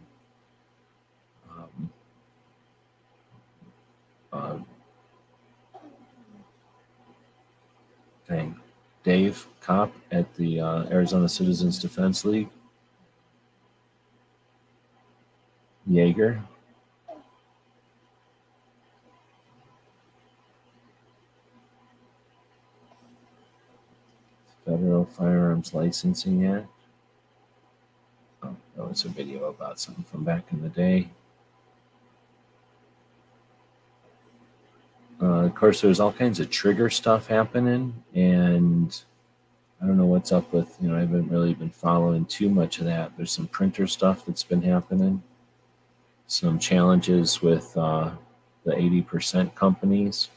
uh, 4.33 4.57
dang, 8.27 8.59
Dave 9.03 9.47
Kopp 9.61 9.93
at 10.11 10.33
the 10.35 10.59
uh, 10.59 10.83
Arizona 10.91 11.27
Citizens 11.27 11.79
Defense 11.79 12.25
League. 12.25 12.49
Jaeger. 15.87 16.41
Federal 24.65 25.05
Firearms 25.05 25.73
Licensing 25.73 26.45
Act. 26.45 26.67
Oh, 28.43 28.55
that 28.75 28.87
was 28.87 29.03
a 29.03 29.09
video 29.09 29.45
about 29.45 29.79
something 29.79 30.03
from 30.03 30.23
back 30.23 30.43
in 30.51 30.61
the 30.61 30.69
day. 30.69 31.09
Uh, 35.21 35.45
of 35.45 35.55
course, 35.55 35.81
there's 35.81 35.99
all 35.99 36.13
kinds 36.13 36.39
of 36.39 36.49
trigger 36.49 36.89
stuff 36.89 37.27
happening, 37.27 37.93
and 38.13 39.01
I 39.81 39.85
don't 39.85 39.97
know 39.97 40.05
what's 40.05 40.31
up 40.31 40.51
with, 40.53 40.77
you 40.81 40.89
know, 40.89 40.95
I 40.95 41.01
haven't 41.01 41.29
really 41.29 41.53
been 41.53 41.69
following 41.69 42.25
too 42.25 42.49
much 42.49 42.79
of 42.79 42.85
that. 42.85 43.11
There's 43.17 43.31
some 43.31 43.47
printer 43.47 43.85
stuff 43.87 44.25
that's 44.25 44.43
been 44.43 44.61
happening, 44.61 45.21
some 46.27 46.57
challenges 46.57 47.41
with 47.41 47.75
uh, 47.75 48.11
the 48.63 48.71
80% 48.71 49.55
companies. 49.55 50.29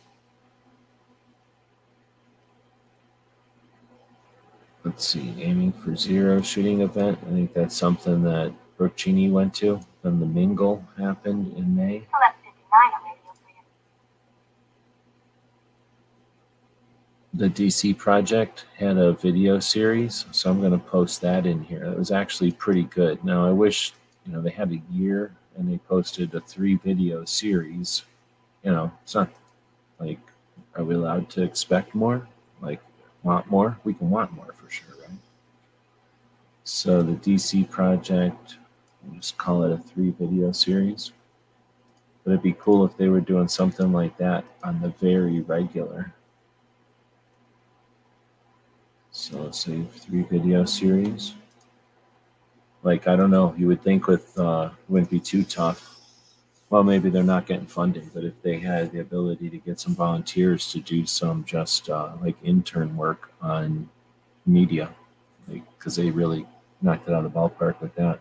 let's 4.85 5.07
see, 5.07 5.35
aiming 5.38 5.73
for 5.73 5.95
zero 5.97 6.40
shooting 6.42 6.81
event. 6.81 7.18
I 7.27 7.31
think 7.31 7.55
that's 7.55 7.77
something 7.77 8.23
that 8.25 8.53
Brooke 8.77 8.97
Cheney 8.97 9.31
went 9.31 9.55
to. 9.55 9.81
Then 10.03 10.18
the 10.18 10.27
Mingle 10.27 10.85
happened 10.99 11.57
in 11.57 11.75
May. 11.75 12.07
The 17.35 17.49
DC 17.49 17.97
Project 17.97 18.66
had 18.77 18.99
a 18.99 19.14
video 19.14 19.59
series, 19.59 20.27
so 20.33 20.51
I'm 20.51 20.61
going 20.61 20.73
to 20.73 20.79
post 20.79 21.23
that 21.23 21.47
in 21.47 21.62
here. 21.62 21.83
It 21.83 21.99
was 21.99 22.11
actually 22.11 22.53
pretty 22.53 22.83
good. 22.83 23.25
Now, 23.25 23.47
I 23.47 23.53
wish, 23.53 23.95
you 24.27 24.33
know, 24.35 24.42
they 24.42 24.51
had 24.51 24.71
a 24.71 24.83
year 24.92 25.35
and 25.57 25.66
they 25.66 25.79
posted 25.79 26.35
a 26.35 26.40
three 26.42 26.75
video 26.75 27.25
series. 27.25 28.03
You 28.62 28.73
know, 28.73 28.92
it's 29.03 29.14
not 29.14 29.31
like, 29.99 30.18
are 30.75 30.85
we 30.85 30.95
allowed 30.95 31.31
to 31.31 31.42
expect 31.42 31.95
more? 31.95 32.29
Like, 32.61 32.83
want 33.23 33.51
more? 33.51 33.79
We 33.83 33.95
can 33.95 34.11
want 34.11 34.35
more 34.35 34.53
for 34.53 34.68
sure, 34.68 34.95
right? 35.01 35.16
So 36.64 37.03
the 37.03 37.12
DC 37.12 37.71
project, 37.71 38.59
we'll 39.03 39.21
just 39.21 39.38
call 39.38 39.62
it 39.62 39.73
a 39.73 39.79
three 39.79 40.11
video 40.11 40.53
series. 40.53 41.12
But 42.25 42.33
it'd 42.33 42.42
be 42.42 42.57
cool 42.61 42.85
if 42.85 42.95
they 42.99 43.09
were 43.09 43.23
doing 43.23 43.49
something 43.49 43.90
like 43.90 44.18
that 44.18 44.45
on 44.62 44.83
the 44.83 44.90
very 45.01 45.40
regular. 45.40 46.13
So 49.13 49.42
let's 49.42 49.60
say 49.60 49.85
three 49.85 50.23
video 50.23 50.65
series. 50.65 51.35
Like, 52.83 53.06
I 53.06 53.15
don't 53.15 53.31
know, 53.31 53.54
you 53.56 53.69
would 53.69 53.83
think 53.83 54.08
with, 54.08 54.37
uh, 54.37 54.71
wouldn't 54.88 55.10
be 55.10 55.21
too 55.21 55.44
tough 55.44 55.92
well, 56.73 56.83
maybe 56.83 57.10
they're 57.10 57.23
not 57.23 57.44
getting 57.44 57.67
funding, 57.67 58.10
but 58.15 58.25
if 58.25 58.33
they 58.40 58.58
had 58.58 58.92
the 58.92 59.00
ability 59.00 59.50
to 59.50 59.58
get 59.58 59.79
some 59.79 59.94
volunteers 59.94 60.73
to 60.73 60.81
do 60.81 61.04
some 61.04 61.44
just 61.44 61.90
uh, 61.90 62.13
like 62.23 62.35
intern 62.42 62.96
work 62.96 63.31
on 63.42 63.90
media, 64.46 64.88
because 65.46 65.98
like, 65.98 66.06
they 66.06 66.10
really 66.10 66.46
knocked 66.81 67.06
it 67.06 67.13
out 67.13 67.27
of 67.27 67.31
the 67.31 67.38
ballpark 67.38 67.79
with 67.83 67.94
that. 67.96 68.21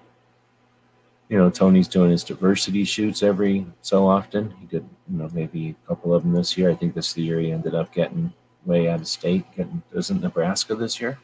You 1.30 1.38
know, 1.38 1.50
Tony's 1.50 1.88
doing 1.88 2.12
his 2.12 2.26
diversity 2.26 2.84
shoots 2.84 3.24
every 3.24 3.66
so 3.82 4.06
often. 4.06 4.54
He 4.60 4.66
did, 4.66 4.86
you 5.10 5.20
know, 5.20 5.30
maybe 5.32 5.78
a 5.86 5.88
couple 5.88 6.14
of 6.14 6.24
them 6.24 6.34
this 6.34 6.58
year. 6.58 6.70
I 6.70 6.76
think 6.76 6.94
this 6.94 7.16
year 7.16 7.40
he 7.40 7.54
ended 7.54 7.74
up 7.74 7.94
getting 7.94 8.34
way 8.66 8.90
out 8.90 9.02
of 9.02 9.08
state. 9.08 9.46
Getting, 9.56 9.82
isn't 9.94 10.22
Nebraska 10.22 10.76
this 10.76 11.00
year? 11.00 11.20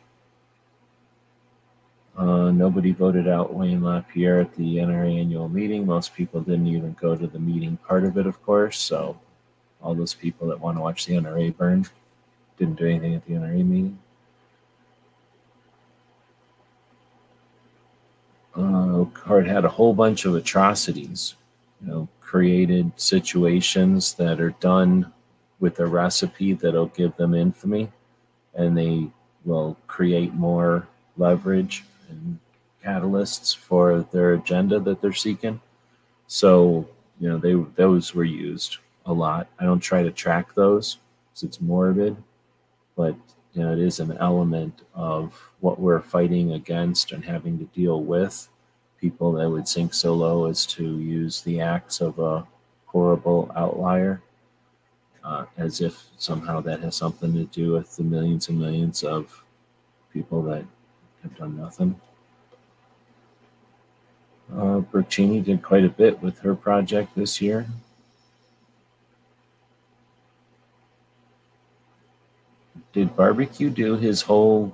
Uh, 2.17 2.49
nobody 2.49 2.91
voted 2.91 3.27
out 3.27 3.53
Wayne 3.53 3.83
LaPierre 3.83 4.41
at 4.41 4.55
the 4.55 4.77
NRA 4.77 5.19
annual 5.19 5.47
meeting. 5.47 5.85
Most 5.85 6.15
people 6.15 6.41
didn't 6.41 6.67
even 6.67 6.95
go 6.99 7.15
to 7.15 7.27
the 7.27 7.37
meeting 7.37 7.77
part 7.77 8.03
of 8.05 8.17
it, 8.17 8.25
of 8.25 8.41
course. 8.43 8.79
So, 8.79 9.19
all 9.83 9.93
those 9.93 10.15
people 10.15 10.47
that 10.47 10.59
want 10.59 10.77
to 10.77 10.81
watch 10.81 11.05
the 11.05 11.13
NRA 11.13 11.55
burn 11.55 11.85
didn't 12.57 12.79
do 12.79 12.87
anything 12.87 13.13
at 13.13 13.25
the 13.25 13.33
NRA 13.33 13.63
meeting. 13.63 13.99
Uh, 18.55 19.05
had 19.43 19.65
a 19.65 19.69
whole 19.69 19.93
bunch 19.93 20.25
of 20.25 20.33
atrocities, 20.33 21.35
you 21.79 21.87
know, 21.87 22.07
created 22.19 22.91
situations 22.95 24.15
that 24.15 24.41
are 24.41 24.55
done 24.59 25.13
with 25.59 25.79
a 25.79 25.85
recipe 25.85 26.53
that'll 26.53 26.87
give 26.87 27.15
them 27.17 27.33
infamy, 27.33 27.89
and 28.53 28.77
they 28.77 29.07
will 29.45 29.77
create 29.87 30.33
more 30.33 30.87
leverage 31.17 31.83
and 32.09 32.39
catalysts 32.85 33.55
for 33.55 34.01
their 34.11 34.33
agenda 34.33 34.79
that 34.79 35.01
they're 35.01 35.13
seeking. 35.13 35.59
So, 36.27 36.87
you 37.19 37.29
know, 37.29 37.37
they 37.37 37.53
those 37.75 38.13
were 38.13 38.23
used 38.23 38.77
a 39.05 39.13
lot. 39.13 39.47
I 39.59 39.65
don't 39.65 39.79
try 39.79 40.03
to 40.03 40.11
track 40.11 40.53
those 40.53 40.97
because 41.25 41.43
it's 41.43 41.61
morbid, 41.61 42.15
but 42.95 43.15
you 43.53 43.63
know, 43.63 43.73
it 43.73 43.79
is 43.79 43.99
an 43.99 44.15
element 44.19 44.81
of 44.93 45.33
what 45.61 45.79
we're 45.79 46.01
fighting 46.01 46.53
against 46.53 47.11
and 47.11 47.25
having 47.25 47.57
to 47.57 47.65
deal 47.65 48.01
with. 48.03 48.49
People 49.01 49.31
that 49.33 49.49
would 49.49 49.67
sink 49.67 49.93
so 49.93 50.13
low 50.13 50.45
as 50.45 50.65
to 50.67 50.99
use 50.99 51.41
the 51.41 51.61
acts 51.61 52.01
of 52.01 52.19
a 52.19 52.45
horrible 52.85 53.51
outlier 53.55 54.21
uh, 55.27 55.45
as 55.57 55.81
if 55.81 56.05
somehow 56.17 56.61
that 56.61 56.79
has 56.79 56.95
something 56.95 57.33
to 57.33 57.43
do 57.45 57.73
with 57.73 57.95
the 57.97 58.03
millions 58.03 58.47
and 58.47 58.57
millions 58.57 59.03
of 59.03 59.43
people 60.13 60.41
that 60.41 60.63
have 61.21 61.35
done 61.37 61.57
nothing. 61.57 61.99
Uh, 64.53 64.79
Bertini 64.79 65.43
did 65.43 65.61
quite 65.61 65.83
a 65.83 65.89
bit 65.89 66.21
with 66.21 66.39
her 66.39 66.55
project 66.55 67.13
this 67.15 67.41
year. 67.41 67.67
Did 72.93 73.13
Barbecue 73.15 73.69
do 73.69 73.97
his 73.97 74.21
whole 74.21 74.73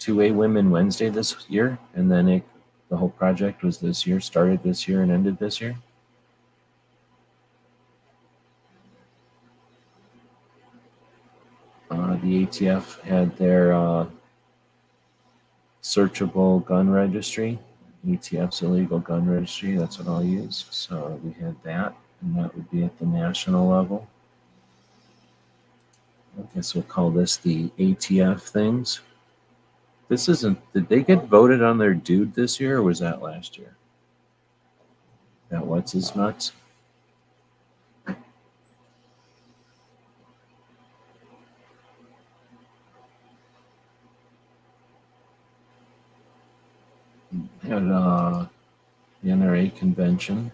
two-way 0.00 0.32
women 0.32 0.72
Wednesday 0.72 1.08
this 1.08 1.36
year, 1.48 1.78
and 1.94 2.10
then 2.10 2.28
it, 2.28 2.42
the 2.88 2.96
whole 2.96 3.10
project 3.10 3.62
was 3.62 3.78
this 3.78 4.04
year, 4.08 4.20
started 4.20 4.64
this 4.64 4.88
year, 4.88 5.02
and 5.02 5.12
ended 5.12 5.38
this 5.38 5.60
year. 5.60 5.76
Uh, 11.94 12.13
the 12.24 12.46
ATF 12.46 13.00
had 13.02 13.36
their 13.36 13.74
uh, 13.74 14.06
searchable 15.82 16.64
gun 16.64 16.88
registry, 16.88 17.58
ATF's 18.08 18.62
illegal 18.62 18.98
gun 18.98 19.28
registry. 19.28 19.76
That's 19.76 19.98
what 19.98 20.08
I'll 20.08 20.24
use. 20.24 20.64
So 20.70 21.20
we 21.22 21.32
had 21.32 21.54
that, 21.64 21.94
and 22.22 22.36
that 22.36 22.54
would 22.56 22.70
be 22.70 22.82
at 22.82 22.98
the 22.98 23.04
national 23.04 23.68
level. 23.68 24.08
I 26.38 26.42
guess 26.54 26.74
we'll 26.74 26.84
call 26.84 27.10
this 27.10 27.36
the 27.36 27.68
ATF 27.78 28.40
things. 28.40 29.00
This 30.08 30.28
isn't, 30.28 30.58
did 30.72 30.88
they 30.88 31.02
get 31.02 31.26
voted 31.26 31.62
on 31.62 31.76
their 31.76 31.94
dude 31.94 32.34
this 32.34 32.58
year 32.58 32.78
or 32.78 32.82
was 32.82 32.98
that 33.00 33.22
last 33.22 33.58
year? 33.58 33.76
That 35.50 35.64
what's 35.64 35.92
his 35.92 36.16
nuts? 36.16 36.52
Had 47.74 47.90
uh, 47.90 48.46
the 49.24 49.30
NRA 49.30 49.74
convention. 49.74 50.52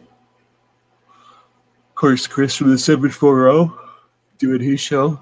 Of 1.07 1.95
course, 1.95 2.27
Chris 2.27 2.57
from 2.57 2.71
the 2.71 2.79
740 2.79 3.71
doing 4.39 4.62
his 4.62 4.81
show. 4.81 5.21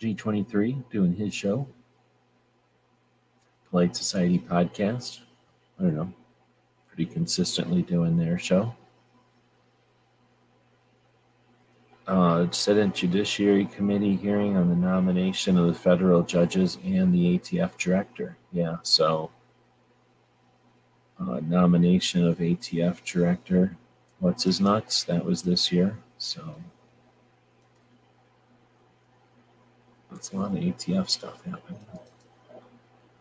G23 0.00 0.82
doing 0.90 1.14
his 1.14 1.34
show. 1.34 1.68
Polite 3.68 3.94
Society 3.94 4.38
podcast. 4.38 5.18
I 5.78 5.82
don't 5.82 5.94
know. 5.94 6.10
Pretty 6.88 7.04
consistently 7.04 7.82
doing 7.82 8.16
their 8.16 8.38
show. 8.38 8.74
Uh, 12.06 12.50
Senate 12.50 12.94
Judiciary 12.94 13.66
Committee 13.66 14.16
hearing 14.16 14.56
on 14.56 14.70
the 14.70 14.74
nomination 14.74 15.58
of 15.58 15.66
the 15.66 15.74
federal 15.74 16.22
judges 16.22 16.78
and 16.82 17.12
the 17.12 17.38
ATF 17.38 17.76
director. 17.76 18.38
Yeah, 18.52 18.76
so 18.82 19.30
uh, 21.20 21.40
nomination 21.46 22.26
of 22.26 22.38
ATF 22.38 23.04
director. 23.04 23.76
What's 24.18 24.44
his 24.44 24.60
nuts? 24.60 25.04
That 25.04 25.24
was 25.24 25.42
this 25.42 25.70
year. 25.70 25.98
So 26.18 26.54
that's 30.10 30.32
a 30.32 30.36
lot 30.36 30.52
of 30.52 30.58
ATF 30.58 31.08
stuff 31.08 31.44
happening. 31.44 31.80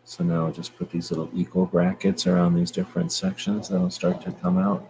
So 0.05 0.23
now 0.23 0.47
I'll 0.47 0.51
just 0.51 0.75
put 0.77 0.89
these 0.89 1.11
little 1.11 1.29
equal 1.35 1.67
brackets 1.67 2.25
around 2.25 2.55
these 2.55 2.71
different 2.71 3.11
sections 3.11 3.69
that'll 3.69 3.91
start 3.91 4.21
to 4.23 4.31
come 4.31 4.57
out. 4.57 4.89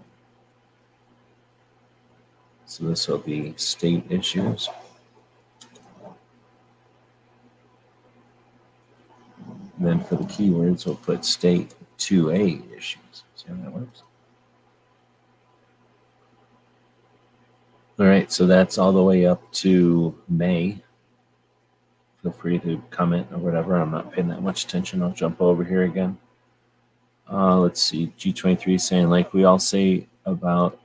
So 2.65 2.85
this 2.85 3.07
will 3.07 3.17
be 3.17 3.53
state 3.57 4.05
issues. 4.09 4.69
And 9.77 9.87
then 9.87 9.99
for 10.03 10.15
the 10.15 10.23
keywords, 10.23 10.85
we'll 10.85 10.95
put 10.95 11.25
state 11.25 11.73
2A 11.99 12.75
issues. 12.75 13.23
See 13.35 13.45
how 13.47 13.55
that 13.55 13.71
works? 13.71 14.03
All 17.99 18.05
right, 18.05 18.31
so 18.31 18.47
that's 18.47 18.77
all 18.77 18.93
the 18.93 19.03
way 19.03 19.25
up 19.25 19.51
to 19.53 20.15
May. 20.29 20.81
Feel 22.23 22.31
free 22.31 22.57
to 22.59 22.81
comment 22.89 23.27
or 23.31 23.39
whatever. 23.39 23.75
I'm 23.75 23.91
not 23.91 24.11
paying 24.11 24.29
that 24.29 24.41
much 24.41 24.63
attention. 24.63 25.03
I'll 25.03 25.11
jump 25.11 25.41
over 25.41 25.63
here 25.63 25.83
again. 25.83 26.17
Uh, 27.31 27.57
let's 27.57 27.81
see. 27.81 28.13
G23 28.17 28.79
saying, 28.79 29.09
like 29.09 29.33
we 29.33 29.43
all 29.43 29.59
say 29.59 30.07
about 30.25 30.79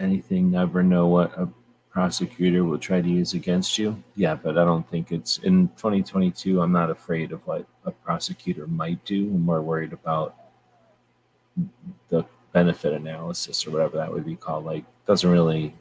anything, 0.00 0.50
never 0.50 0.82
know 0.82 1.06
what 1.08 1.38
a 1.38 1.48
prosecutor 1.96 2.62
will 2.62 2.78
try 2.78 3.00
to 3.00 3.08
use 3.08 3.32
against 3.32 3.78
you. 3.78 4.04
Yeah, 4.16 4.34
but 4.34 4.58
I 4.58 4.66
don't 4.66 4.86
think 4.90 5.12
it's 5.12 5.38
in 5.38 5.68
2022. 5.78 6.60
I'm 6.60 6.70
not 6.70 6.90
afraid 6.90 7.32
of 7.32 7.40
what 7.46 7.66
a 7.86 7.90
prosecutor 7.90 8.66
might 8.66 9.02
do. 9.06 9.28
I'm 9.28 9.46
more 9.46 9.62
worried 9.62 9.94
about 9.94 10.36
the 12.10 12.26
benefit 12.52 12.92
analysis 12.92 13.66
or 13.66 13.70
whatever 13.70 13.96
that 13.96 14.12
would 14.12 14.26
be 14.26 14.36
called. 14.36 14.66
Like, 14.66 14.84
doesn't 15.06 15.30
really 15.30 15.74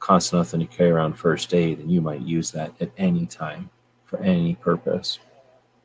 cost 0.00 0.32
nothing 0.32 0.58
to 0.58 0.66
carry 0.66 0.90
around 0.90 1.12
first 1.12 1.54
aid, 1.54 1.78
and 1.78 1.92
you 1.92 2.00
might 2.00 2.22
use 2.22 2.50
that 2.50 2.72
at 2.80 2.90
any 2.98 3.24
time 3.24 3.70
for 4.04 4.18
any 4.18 4.56
purpose. 4.56 5.20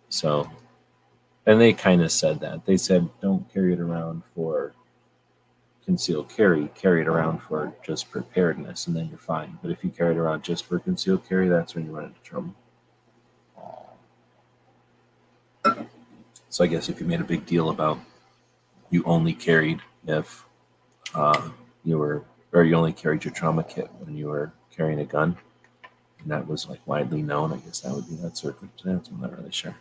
So, 0.10 0.50
and 1.46 1.62
they 1.62 1.74
kind 1.74 2.02
of 2.02 2.12
said 2.12 2.40
that. 2.40 2.66
They 2.66 2.78
said 2.78 3.08
don't 3.22 3.48
carry 3.54 3.74
it 3.74 3.80
around 3.80 4.24
for 4.34 4.74
concealed 5.86 6.30
carry, 6.30 6.70
carry 6.76 7.02
it 7.02 7.08
around 7.08 7.40
for 7.40 7.74
just 7.84 8.12
preparedness, 8.12 8.88
and 8.88 8.96
then 8.96 9.10
you're 9.10 9.18
fine. 9.18 9.58
But 9.62 9.72
if 9.72 9.84
you 9.84 9.90
carry 9.90 10.14
it 10.14 10.18
around 10.18 10.44
just 10.44 10.66
for 10.66 10.80
concealed 10.80 11.28
carry, 11.28 11.48
that's 11.50 11.76
when 11.76 11.86
you 11.86 11.92
run 11.92 12.06
into 12.06 12.22
trouble. 12.22 12.56
So 16.50 16.64
I 16.64 16.68
guess 16.68 16.90
if 16.90 17.00
you 17.00 17.08
made 17.08 17.22
a 17.22 17.26
big 17.26 17.46
deal 17.46 17.70
about 17.70 17.98
you 18.90 19.04
only 19.06 19.34
carried 19.34 19.80
if 20.06 20.46
uh, 21.16 21.50
you 21.86 21.98
were, 21.98 22.26
or 22.52 22.64
you 22.64 22.76
only 22.76 22.94
carried 22.94 23.24
your 23.24 23.34
trauma 23.34 23.64
kit 23.64 23.90
when 24.00 24.18
you 24.18 24.28
were 24.28 24.52
carrying 24.76 25.00
a 25.00 25.06
gun, 25.06 25.38
and 26.20 26.30
that 26.30 26.48
was 26.48 26.68
like 26.68 26.86
widely 26.86 27.22
known, 27.22 27.54
I 27.54 27.58
guess 27.58 27.80
that 27.82 27.94
would 27.94 28.10
be 28.10 28.16
that 28.16 28.38
circumstance. 28.38 29.08
I'm 29.08 29.22
not 29.22 29.38
really 29.38 29.52
sure. 29.52 29.76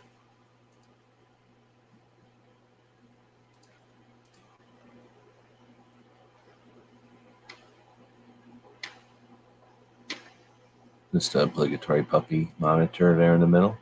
Just 11.13 11.35
a 11.35 11.41
obligatory 11.41 12.03
puppy 12.03 12.51
monitor 12.57 13.15
there 13.17 13.35
in 13.35 13.41
the 13.41 13.47
middle. 13.47 13.77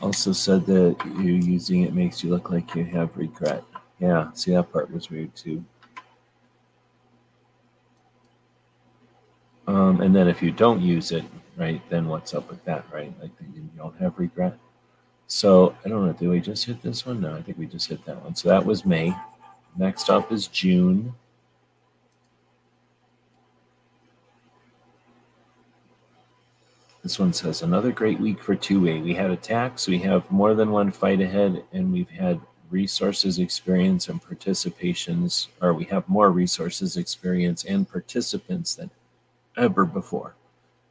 Also 0.00 0.32
said 0.32 0.64
that 0.66 0.96
you 1.18 1.34
using 1.34 1.82
it 1.82 1.94
makes 1.94 2.24
you 2.24 2.30
look 2.30 2.50
like 2.50 2.74
you 2.74 2.84
have 2.84 3.16
regret. 3.16 3.62
Yeah, 3.98 4.32
see 4.32 4.52
that 4.52 4.72
part 4.72 4.90
was 4.90 5.10
weird 5.10 5.34
too. 5.36 5.62
Um, 9.66 10.00
and 10.00 10.16
then 10.16 10.26
if 10.26 10.42
you 10.42 10.50
don't 10.50 10.80
use 10.80 11.12
it, 11.12 11.24
right, 11.56 11.82
then 11.90 12.08
what's 12.08 12.34
up 12.34 12.48
with 12.48 12.64
that, 12.64 12.86
right? 12.92 13.12
Like 13.20 13.30
you 13.54 13.68
don't 13.76 13.96
have 14.00 14.18
regret. 14.18 14.58
So 15.26 15.76
I 15.84 15.88
don't 15.88 16.06
know. 16.06 16.12
Did 16.14 16.28
we 16.28 16.40
just 16.40 16.64
hit 16.64 16.82
this 16.82 17.04
one? 17.04 17.20
No, 17.20 17.36
I 17.36 17.42
think 17.42 17.58
we 17.58 17.66
just 17.66 17.88
hit 17.88 18.04
that 18.06 18.20
one. 18.24 18.34
So 18.34 18.48
that 18.48 18.64
was 18.64 18.86
May. 18.86 19.14
Next 19.76 20.10
up 20.10 20.32
is 20.32 20.48
June. 20.48 21.14
This 27.02 27.18
one 27.18 27.32
says 27.32 27.62
another 27.62 27.92
great 27.92 28.20
week 28.20 28.42
for 28.42 28.54
2A. 28.54 29.02
We 29.02 29.14
had 29.14 29.30
attacks, 29.30 29.88
we 29.88 29.98
have 30.00 30.30
more 30.30 30.54
than 30.54 30.70
one 30.70 30.90
fight 30.90 31.22
ahead, 31.22 31.64
and 31.72 31.90
we've 31.90 32.10
had 32.10 32.40
resources, 32.70 33.38
experience, 33.38 34.08
and 34.08 34.22
participations, 34.22 35.48
or 35.62 35.72
we 35.72 35.84
have 35.84 36.06
more 36.10 36.30
resources, 36.30 36.98
experience, 36.98 37.64
and 37.64 37.88
participants 37.88 38.74
than 38.74 38.90
ever 39.56 39.86
before. 39.86 40.34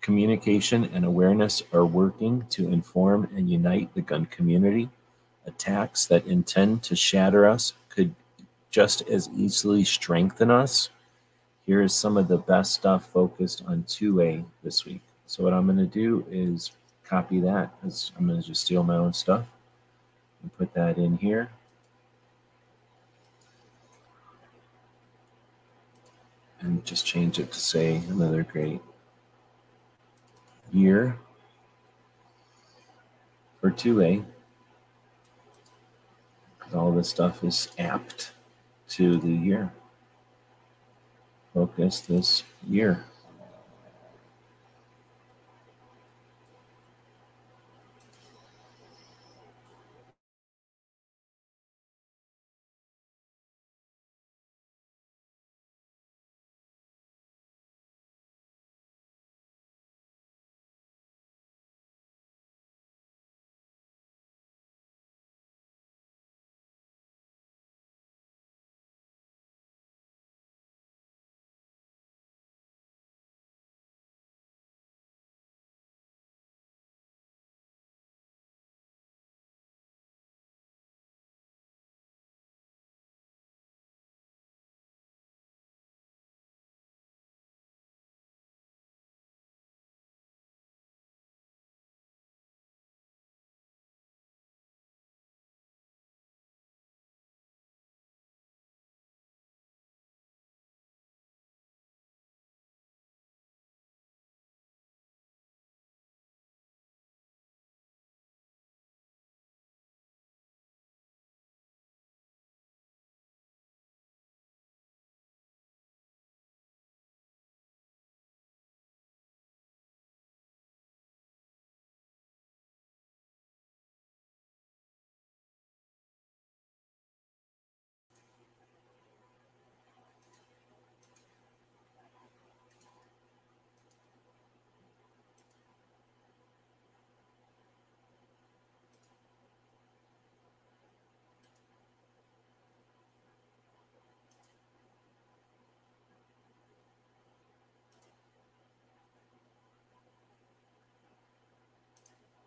Communication 0.02 0.86
and 0.86 1.06
awareness 1.06 1.62
are 1.74 1.86
working 1.86 2.46
to 2.50 2.70
inform 2.70 3.30
and 3.36 3.50
unite 3.50 3.94
the 3.94 4.02
gun 4.02 4.26
community. 4.26 4.90
Attacks 5.46 6.08
that 6.08 6.26
intend 6.26 6.82
to 6.84 6.96
shatter 6.96 7.48
us 7.48 7.74
could 7.90 8.16
just 8.72 9.08
as 9.10 9.30
easily 9.36 9.84
strengthen 9.84 10.50
us. 10.50 10.90
Here 11.68 11.82
is 11.82 11.94
some 11.94 12.18
of 12.18 12.28
the 12.28 12.38
best 12.38 12.74
stuff 12.74 13.06
focused 13.06 13.64
on 13.68 13.84
2A 13.84 14.44
this 14.64 14.86
week. 14.86 15.02
So 15.30 15.44
what 15.44 15.54
I'm 15.54 15.68
going 15.68 15.78
to 15.78 15.86
do 15.86 16.26
is 16.32 16.72
copy 17.04 17.40
that 17.42 17.72
I'm 18.18 18.26
going 18.26 18.42
to 18.42 18.48
just 18.48 18.64
steal 18.64 18.82
my 18.82 18.96
own 18.96 19.14
stuff 19.14 19.46
and 20.42 20.58
put 20.58 20.74
that 20.74 20.98
in 20.98 21.18
here. 21.18 21.52
And 26.62 26.84
just 26.84 27.06
change 27.06 27.38
it 27.38 27.52
to 27.52 27.60
say 27.60 28.02
another 28.10 28.42
great 28.42 28.82
year 30.74 31.16
for 33.62 33.70
2A. 33.70 34.26
Because 36.58 36.74
all 36.74 36.92
this 36.92 37.08
stuff 37.08 37.44
is 37.44 37.70
apt 37.78 38.32
to 38.90 39.20
the 39.20 39.30
year. 39.30 39.72
Focus 41.54 42.00
this 42.02 42.42
year. 42.68 43.06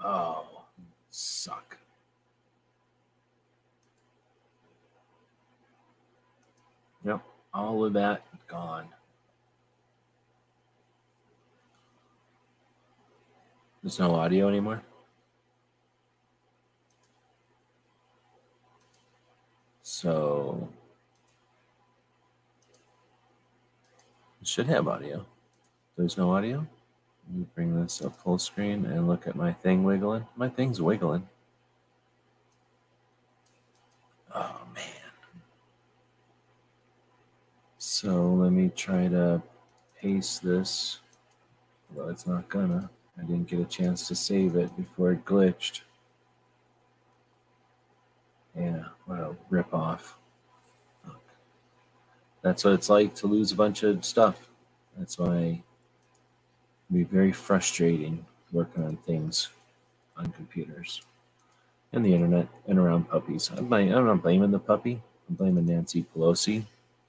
Oh, 0.04 0.64
suck. 1.10 1.78
Yep, 7.04 7.20
all 7.54 7.84
of 7.84 7.92
that 7.92 8.24
gone. 8.48 8.86
There's 13.82 13.98
no 13.98 14.14
audio 14.14 14.48
anymore. 14.48 14.82
So 19.82 20.68
it 24.40 24.46
should 24.46 24.66
have 24.66 24.86
audio. 24.88 25.26
There's 25.96 26.16
no 26.16 26.32
audio. 26.32 26.66
Let 27.32 27.38
me 27.38 27.46
bring 27.54 27.80
this 27.80 28.02
up 28.02 28.14
full 28.14 28.38
screen 28.38 28.84
and 28.84 29.08
look 29.08 29.26
at 29.26 29.34
my 29.34 29.54
thing 29.54 29.84
wiggling. 29.84 30.26
My 30.36 30.50
thing's 30.50 30.82
wiggling. 30.82 31.26
Oh 34.34 34.60
man. 34.74 34.84
So 37.78 38.34
let 38.34 38.52
me 38.52 38.70
try 38.76 39.08
to 39.08 39.40
paste 39.98 40.42
this. 40.42 40.98
Well, 41.94 42.10
it's 42.10 42.26
not 42.26 42.50
gonna. 42.50 42.90
I 43.18 43.22
didn't 43.22 43.48
get 43.48 43.60
a 43.60 43.64
chance 43.64 44.06
to 44.08 44.14
save 44.14 44.54
it 44.56 44.76
before 44.76 45.12
it 45.12 45.24
glitched. 45.24 45.80
Yeah, 48.54 48.84
what 49.06 49.20
a 49.20 49.34
rip 49.48 49.72
off. 49.72 50.18
That's 52.42 52.62
what 52.62 52.74
it's 52.74 52.90
like 52.90 53.14
to 53.16 53.26
lose 53.26 53.52
a 53.52 53.56
bunch 53.56 53.84
of 53.84 54.04
stuff. 54.04 54.50
That's 54.98 55.18
why 55.18 55.62
can 56.92 56.98
be 56.98 57.04
very 57.04 57.32
frustrating 57.32 58.24
working 58.52 58.84
on 58.84 58.96
things 58.98 59.48
on 60.18 60.30
computers 60.32 61.00
and 61.92 62.04
the 62.04 62.14
internet 62.14 62.46
and 62.66 62.78
around 62.78 63.08
puppies. 63.08 63.50
I'm, 63.56 63.72
I'm 63.72 64.06
not 64.06 64.22
blaming 64.22 64.50
the 64.50 64.58
puppy. 64.58 65.00
I'm 65.28 65.36
blaming 65.36 65.66
Nancy 65.66 66.04
Pelosi, 66.14 66.64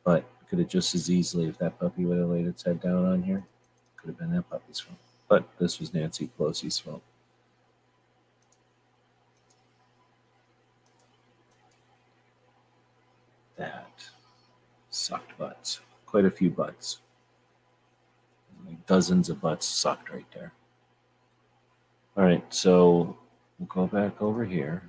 but 0.06 0.24
could 0.50 0.60
have 0.60 0.70
just 0.70 0.96
as 0.96 1.12
easily, 1.12 1.48
if 1.48 1.58
that 1.58 1.80
puppy 1.80 2.06
would 2.06 2.18
have 2.18 2.30
laid 2.30 2.48
its 2.48 2.64
head 2.64 2.80
down 2.82 3.06
on 3.06 3.24
here, 3.24 3.44
could 3.98 4.08
have 4.08 4.18
been 4.18 4.32
that 4.32 4.50
puppy's 4.50 4.80
fault. 4.80 4.98
But 5.28 5.44
this 5.60 5.80
was 5.80 5.94
Nancy 5.94 6.30
Pelosi's 6.40 6.80
fault. 6.80 7.02
That 13.58 14.06
sucked 14.90 15.38
butts. 15.38 15.82
Quite 16.06 16.26
a 16.26 16.32
few 16.32 16.50
butts. 16.50 17.00
Dozens 18.86 19.30
of 19.30 19.42
butts 19.42 19.66
sucked 19.66 20.12
right 20.12 20.26
there. 20.34 20.54
All 22.16 22.24
right, 22.24 22.44
so 22.54 23.18
we'll 23.58 23.68
go 23.68 23.88
back 23.88 24.22
over 24.22 24.46
here. 24.46 24.84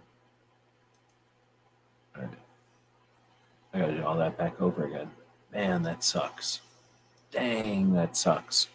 All 2.16 2.22
right. 2.22 2.30
I 3.72 3.78
gotta 3.78 3.94
do 3.94 4.04
all 4.04 4.16
that 4.18 4.36
back 4.36 4.60
over 4.60 4.84
again. 4.84 5.10
Man, 5.52 5.82
that 5.82 6.04
sucks. 6.04 6.60
Dang, 7.30 7.94
that 7.94 8.16
sucks. 8.16 8.68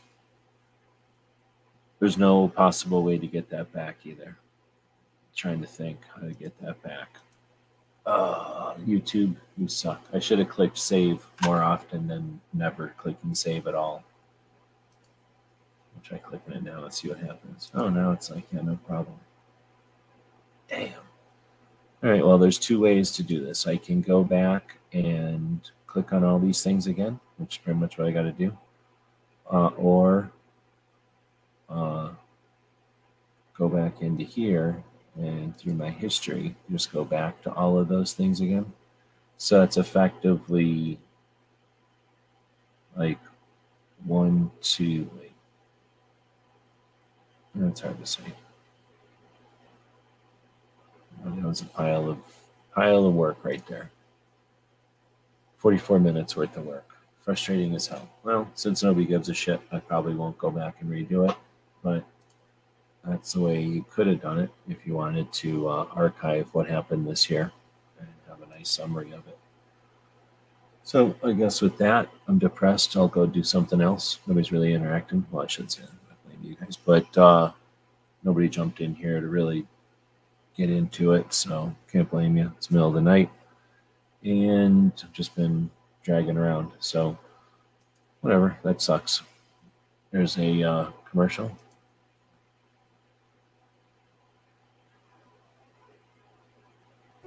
There's 1.99 2.17
no 2.17 2.47
possible 2.47 3.03
way 3.03 3.17
to 3.17 3.27
get 3.27 3.49
that 3.49 3.71
back 3.71 3.97
either. 4.05 4.37
trying 5.35 5.61
to 5.61 5.67
think 5.67 5.99
how 6.13 6.27
to 6.27 6.33
get 6.33 6.59
that 6.61 6.81
back. 6.81 7.17
Uh, 8.05 8.73
YouTube, 8.85 9.35
you 9.57 9.67
suck. 9.67 10.01
I 10.13 10.19
should 10.19 10.39
have 10.39 10.49
clicked 10.49 10.77
save 10.77 11.25
more 11.45 11.61
often 11.61 12.07
than 12.07 12.41
never 12.53 12.93
clicking 12.97 13.35
save 13.35 13.67
at 13.67 13.75
all. 13.75 14.03
I'll 15.99 16.07
try 16.07 16.17
clicking 16.17 16.53
it 16.53 16.63
now. 16.63 16.79
Let's 16.81 17.01
see 17.01 17.09
what 17.09 17.19
happens. 17.19 17.71
Oh, 17.73 17.89
now 17.89 18.11
it's 18.11 18.31
like, 18.31 18.45
yeah, 18.53 18.61
no 18.61 18.77
problem. 18.87 19.17
Damn. 20.69 20.93
All 22.01 22.09
right, 22.09 22.25
well, 22.25 22.37
there's 22.37 22.57
two 22.57 22.79
ways 22.79 23.11
to 23.11 23.23
do 23.23 23.43
this. 23.43 23.67
I 23.67 23.75
can 23.75 24.01
go 24.01 24.23
back 24.23 24.77
and 24.93 25.59
click 25.87 26.13
on 26.13 26.23
all 26.23 26.39
these 26.39 26.63
things 26.63 26.87
again, 26.87 27.19
which 27.37 27.55
is 27.55 27.57
pretty 27.57 27.79
much 27.79 27.97
what 27.97 28.07
I 28.07 28.11
got 28.11 28.21
to 28.21 28.31
do. 28.31 28.57
Uh, 29.51 29.67
or 29.77 30.31
uh, 31.67 32.11
go 33.57 33.67
back 33.67 34.01
into 34.01 34.23
here 34.23 34.81
and 35.17 35.57
through 35.57 35.73
my 35.73 35.89
history, 35.89 36.55
just 36.71 36.93
go 36.93 37.03
back 37.03 37.41
to 37.41 37.51
all 37.53 37.77
of 37.77 37.89
those 37.89 38.13
things 38.13 38.39
again. 38.39 38.71
So 39.37 39.63
it's 39.63 39.75
effectively 39.75 40.97
like 42.95 43.19
one, 44.05 44.51
two, 44.61 45.09
wait. 47.55 47.65
That's 47.65 47.81
hard 47.81 47.99
to 47.99 48.05
say. 48.05 48.23
That 51.23 51.43
was 51.43 51.61
a 51.61 51.65
pile 51.65 52.09
of 52.09 52.17
pile 52.73 53.05
of 53.05 53.13
work 53.13 53.37
right 53.43 53.65
there. 53.67 53.91
44 55.57 55.99
minutes 55.99 56.35
worth 56.35 56.55
of 56.55 56.65
work. 56.65 56.85
Frustrating 57.21 57.75
as 57.75 57.87
hell. 57.87 58.09
Well, 58.23 58.49
since 58.55 58.81
nobody 58.81 59.05
gives 59.05 59.29
a 59.29 59.33
shit, 59.33 59.59
I 59.71 59.79
probably 59.79 60.15
won't 60.15 60.37
go 60.37 60.49
back 60.49 60.75
and 60.79 60.89
redo 60.89 61.29
it. 61.29 61.35
But 61.83 62.05
that's 63.03 63.33
the 63.33 63.41
way 63.41 63.61
you 63.61 63.85
could 63.89 64.07
have 64.07 64.21
done 64.21 64.39
it 64.39 64.49
if 64.67 64.77
you 64.85 64.93
wanted 64.93 65.31
to 65.33 65.67
uh, 65.67 65.85
archive 65.93 66.47
what 66.53 66.69
happened 66.69 67.07
this 67.07 67.29
year 67.29 67.51
and 67.99 68.07
have 68.27 68.41
a 68.41 68.49
nice 68.49 68.69
summary 68.69 69.11
of 69.11 69.27
it. 69.27 69.37
So 70.83 71.15
I 71.23 71.33
guess 71.33 71.61
with 71.61 71.77
that, 71.77 72.09
I'm 72.27 72.39
depressed. 72.39 72.95
I'll 72.95 73.07
go 73.07 73.25
do 73.25 73.43
something 73.43 73.81
else. 73.81 74.19
Nobody's 74.25 74.51
really 74.51 74.73
interacting. 74.73 75.25
Well, 75.29 75.43
I 75.43 75.47
should 75.47 75.71
say 75.71 75.83
you 76.49 76.55
guys, 76.55 76.77
but 76.77 77.17
uh, 77.17 77.51
nobody 78.23 78.49
jumped 78.49 78.81
in 78.81 78.95
here 78.95 79.21
to 79.21 79.27
really 79.27 79.65
get 80.57 80.69
into 80.69 81.13
it. 81.13 81.33
So 81.33 81.73
can't 81.91 82.09
blame 82.09 82.35
you. 82.37 82.51
It's 82.57 82.71
middle 82.71 82.87
of 82.89 82.93
the 82.93 83.01
night, 83.01 83.29
and 84.23 84.91
I've 85.03 85.13
just 85.13 85.35
been 85.35 85.69
dragging 86.03 86.37
around. 86.37 86.71
So 86.79 87.17
whatever. 88.21 88.57
That 88.63 88.81
sucks. 88.81 89.21
There's 90.11 90.37
a 90.37 90.63
uh, 90.63 90.91
commercial. 91.09 91.51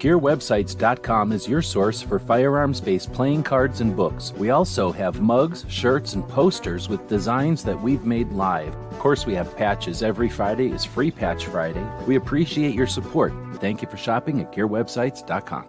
GearWebsites.com 0.02 1.30
is 1.30 1.46
your 1.46 1.62
source 1.62 2.02
for 2.02 2.18
firearms 2.18 2.80
based 2.80 3.12
playing 3.12 3.44
cards 3.44 3.80
and 3.80 3.94
books. 3.94 4.32
We 4.32 4.50
also 4.50 4.90
have 4.90 5.20
mugs, 5.20 5.64
shirts, 5.68 6.14
and 6.14 6.28
posters 6.28 6.88
with 6.88 7.06
designs 7.06 7.62
that 7.62 7.80
we've 7.80 8.04
made 8.04 8.32
live. 8.32 8.74
Of 8.90 8.98
course, 8.98 9.26
we 9.26 9.36
have 9.36 9.56
patches. 9.56 10.02
Every 10.02 10.28
Friday 10.28 10.72
is 10.72 10.84
Free 10.84 11.12
Patch 11.12 11.46
Friday. 11.46 11.86
We 12.08 12.16
appreciate 12.16 12.74
your 12.74 12.88
support. 12.88 13.32
Thank 13.60 13.80
you 13.80 13.86
for 13.86 13.96
shopping 13.96 14.40
at 14.40 14.50
GearWebsites.com. 14.50 15.68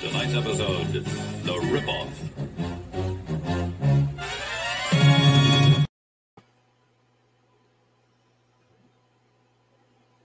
Tonight's 0.00 0.34
episode, 0.34 1.06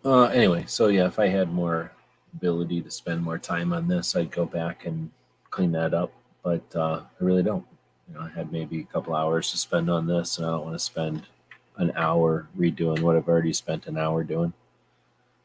Uh, 0.06 0.26
anyway, 0.26 0.64
so 0.68 0.88
yeah, 0.88 1.08
if 1.08 1.18
I 1.18 1.28
had 1.28 1.52
more 1.52 1.92
ability 2.36 2.80
to 2.84 2.92
spend 2.92 3.24
more 3.24 3.40
time 3.40 3.74
on 3.74 3.88
this, 3.88 4.16
I'd 4.16 4.30
go 4.30 4.46
back 4.46 4.86
and 4.86 5.10
clean 5.50 5.72
that 5.72 5.96
up. 5.96 6.14
But 6.44 6.64
uh, 6.76 7.02
I 7.20 7.24
really 7.24 7.42
don't. 7.42 7.66
You 8.08 8.14
know, 8.14 8.22
I 8.22 8.30
had 8.30 8.52
maybe 8.52 8.82
a 8.82 8.94
couple 8.94 9.16
hours 9.16 9.50
to 9.50 9.58
spend 9.58 9.90
on 9.90 10.06
this, 10.06 10.38
and 10.38 10.46
I 10.46 10.52
don't 10.52 10.66
want 10.66 10.76
to 10.76 10.80
spend 10.80 11.24
an 11.78 11.92
hour 11.96 12.48
redoing 12.56 13.00
what 13.00 13.16
I've 13.16 13.28
already 13.28 13.52
spent 13.52 13.88
an 13.88 13.98
hour 13.98 14.24
doing. 14.24 14.54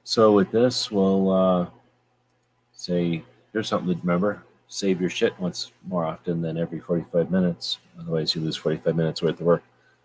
So 0.05 0.33
with 0.33 0.51
this, 0.51 0.91
we'll 0.91 1.31
uh, 1.31 1.67
say 2.75 3.25
here's 3.55 3.69
something 3.69 3.95
to 3.95 4.01
remember: 4.03 4.43
save 4.69 5.01
your 5.01 5.09
shit 5.09 5.41
once 5.41 5.73
more 5.87 6.05
often 6.05 6.43
than 6.43 6.59
every 6.59 6.81
45 6.81 7.31
minutes. 7.31 7.79
Otherwise, 7.99 8.35
you 8.35 8.43
lose 8.43 8.57
45 8.57 8.95
minutes 8.95 9.23
worth 9.23 9.41
of 9.41 9.47
work. 9.47 9.63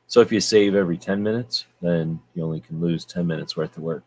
So 0.07 0.21
if 0.21 0.31
you 0.31 0.39
save 0.39 0.75
every 0.75 0.97
10 0.97 1.21
minutes, 1.21 1.65
then 1.81 2.21
you 2.35 2.43
only 2.43 2.61
can 2.61 2.79
lose 2.79 3.03
10 3.03 3.27
minutes 3.27 3.57
worth 3.57 3.75
of 3.75 3.83
work. 3.83 4.05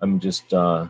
I'm 0.00 0.20
just 0.20 0.54
uh, 0.54 0.86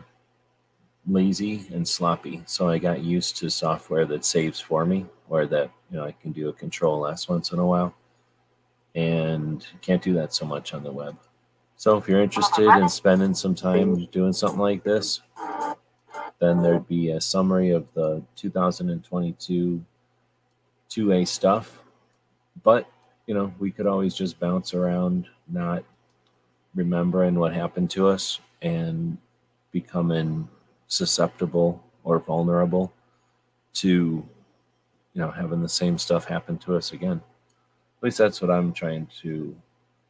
lazy 1.07 1.65
and 1.73 1.87
sloppy, 1.87 2.43
so 2.45 2.69
I 2.69 2.77
got 2.77 3.03
used 3.03 3.37
to 3.37 3.49
software 3.49 4.05
that 4.05 4.23
saves 4.23 4.59
for 4.59 4.85
me, 4.85 5.05
or 5.29 5.47
that 5.47 5.71
you 5.89 5.97
know 5.97 6.05
I 6.05 6.11
can 6.11 6.31
do 6.31 6.49
a 6.49 6.53
control 6.53 7.07
S 7.07 7.27
once 7.27 7.51
in 7.51 7.59
a 7.59 7.65
while, 7.65 7.93
and 8.95 9.65
can't 9.81 10.01
do 10.01 10.13
that 10.13 10.33
so 10.33 10.45
much 10.45 10.73
on 10.73 10.83
the 10.83 10.91
web. 10.91 11.17
So 11.75 11.97
if 11.97 12.07
you're 12.07 12.21
interested 12.21 12.67
in 12.67 12.89
spending 12.89 13.33
some 13.33 13.55
time 13.55 14.05
doing 14.11 14.33
something 14.33 14.59
like 14.59 14.83
this, 14.83 15.21
then 16.39 16.61
there'd 16.61 16.87
be 16.87 17.11
a 17.11 17.21
summary 17.21 17.71
of 17.71 17.91
the 17.93 18.21
2022 18.35 19.85
2A 20.89 21.27
stuff. 21.27 21.81
But 22.63 22.89
you 23.25 23.33
know, 23.33 23.53
we 23.59 23.71
could 23.71 23.87
always 23.87 24.13
just 24.13 24.39
bounce 24.39 24.73
around, 24.73 25.27
not 25.47 25.83
remembering 26.75 27.35
what 27.35 27.53
happened 27.53 27.89
to 27.91 28.07
us 28.07 28.39
and 28.61 29.17
becoming 29.71 30.47
susceptible 30.87 31.83
or 32.03 32.19
vulnerable 32.19 32.91
to 33.73 33.87
you 35.13 35.21
know 35.21 35.29
having 35.29 35.61
the 35.61 35.69
same 35.69 35.97
stuff 35.97 36.25
happen 36.25 36.57
to 36.57 36.75
us 36.75 36.91
again 36.91 37.21
at 37.97 38.03
least 38.03 38.17
that's 38.17 38.41
what 38.41 38.49
i'm 38.49 38.73
trying 38.73 39.07
to 39.21 39.55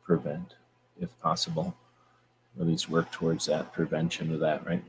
prevent 0.09 0.55
if 0.99 1.17
possible. 1.19 1.75
At 2.59 2.67
least 2.67 2.89
work 2.89 3.11
towards 3.11 3.45
that 3.45 3.71
prevention 3.73 4.33
of 4.33 4.39
that, 4.41 4.65
right? 4.65 4.83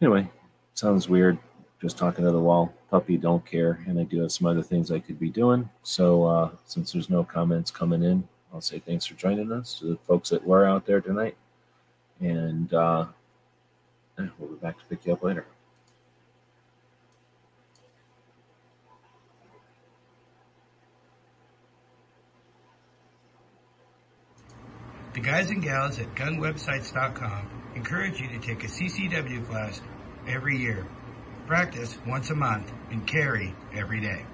Anyway, 0.00 0.28
sounds 0.74 1.08
weird. 1.08 1.38
Just 1.80 1.98
talking 1.98 2.24
to 2.24 2.32
the 2.32 2.40
wall. 2.40 2.72
Puppy 2.90 3.16
don't 3.16 3.44
care, 3.44 3.84
and 3.86 4.00
I 4.00 4.04
do 4.04 4.22
have 4.22 4.32
some 4.32 4.46
other 4.46 4.62
things 4.62 4.90
I 4.90 4.98
could 4.98 5.20
be 5.20 5.28
doing. 5.28 5.68
So 5.82 6.24
uh, 6.24 6.50
since 6.64 6.92
there's 6.92 7.10
no 7.10 7.22
comments 7.22 7.70
coming 7.70 8.02
in, 8.02 8.26
I'll 8.52 8.60
say 8.60 8.78
thanks 8.78 9.04
for 9.04 9.14
joining 9.14 9.52
us 9.52 9.78
to 9.78 9.86
the 9.86 9.96
folks 9.96 10.30
that 10.30 10.44
were 10.44 10.66
out 10.66 10.86
there 10.86 11.00
tonight, 11.00 11.36
and 12.20 12.72
uh, 12.72 13.06
we'll 14.38 14.48
be 14.50 14.56
back 14.56 14.78
to 14.78 14.84
pick 14.86 15.06
you 15.06 15.12
up 15.12 15.22
later. 15.22 15.46
The 25.14 25.20
guys 25.20 25.50
and 25.50 25.62
gals 25.62 25.98
at 25.98 26.14
gunwebsites.com 26.14 27.72
encourage 27.74 28.20
you 28.20 28.28
to 28.28 28.38
take 28.38 28.62
a 28.62 28.68
CCW 28.68 29.48
class 29.48 29.80
every 30.28 30.58
year, 30.58 30.86
practice 31.46 31.98
once 32.06 32.30
a 32.30 32.36
month, 32.36 32.70
and 32.90 33.04
carry 33.06 33.54
every 33.74 34.00
day. 34.00 34.24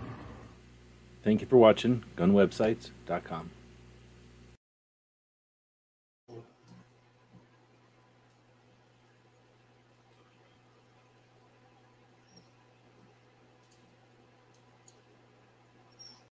Thank 1.23 1.41
you 1.41 1.47
for 1.47 1.57
watching 1.57 2.05
gunwebsites.com. 2.19 3.51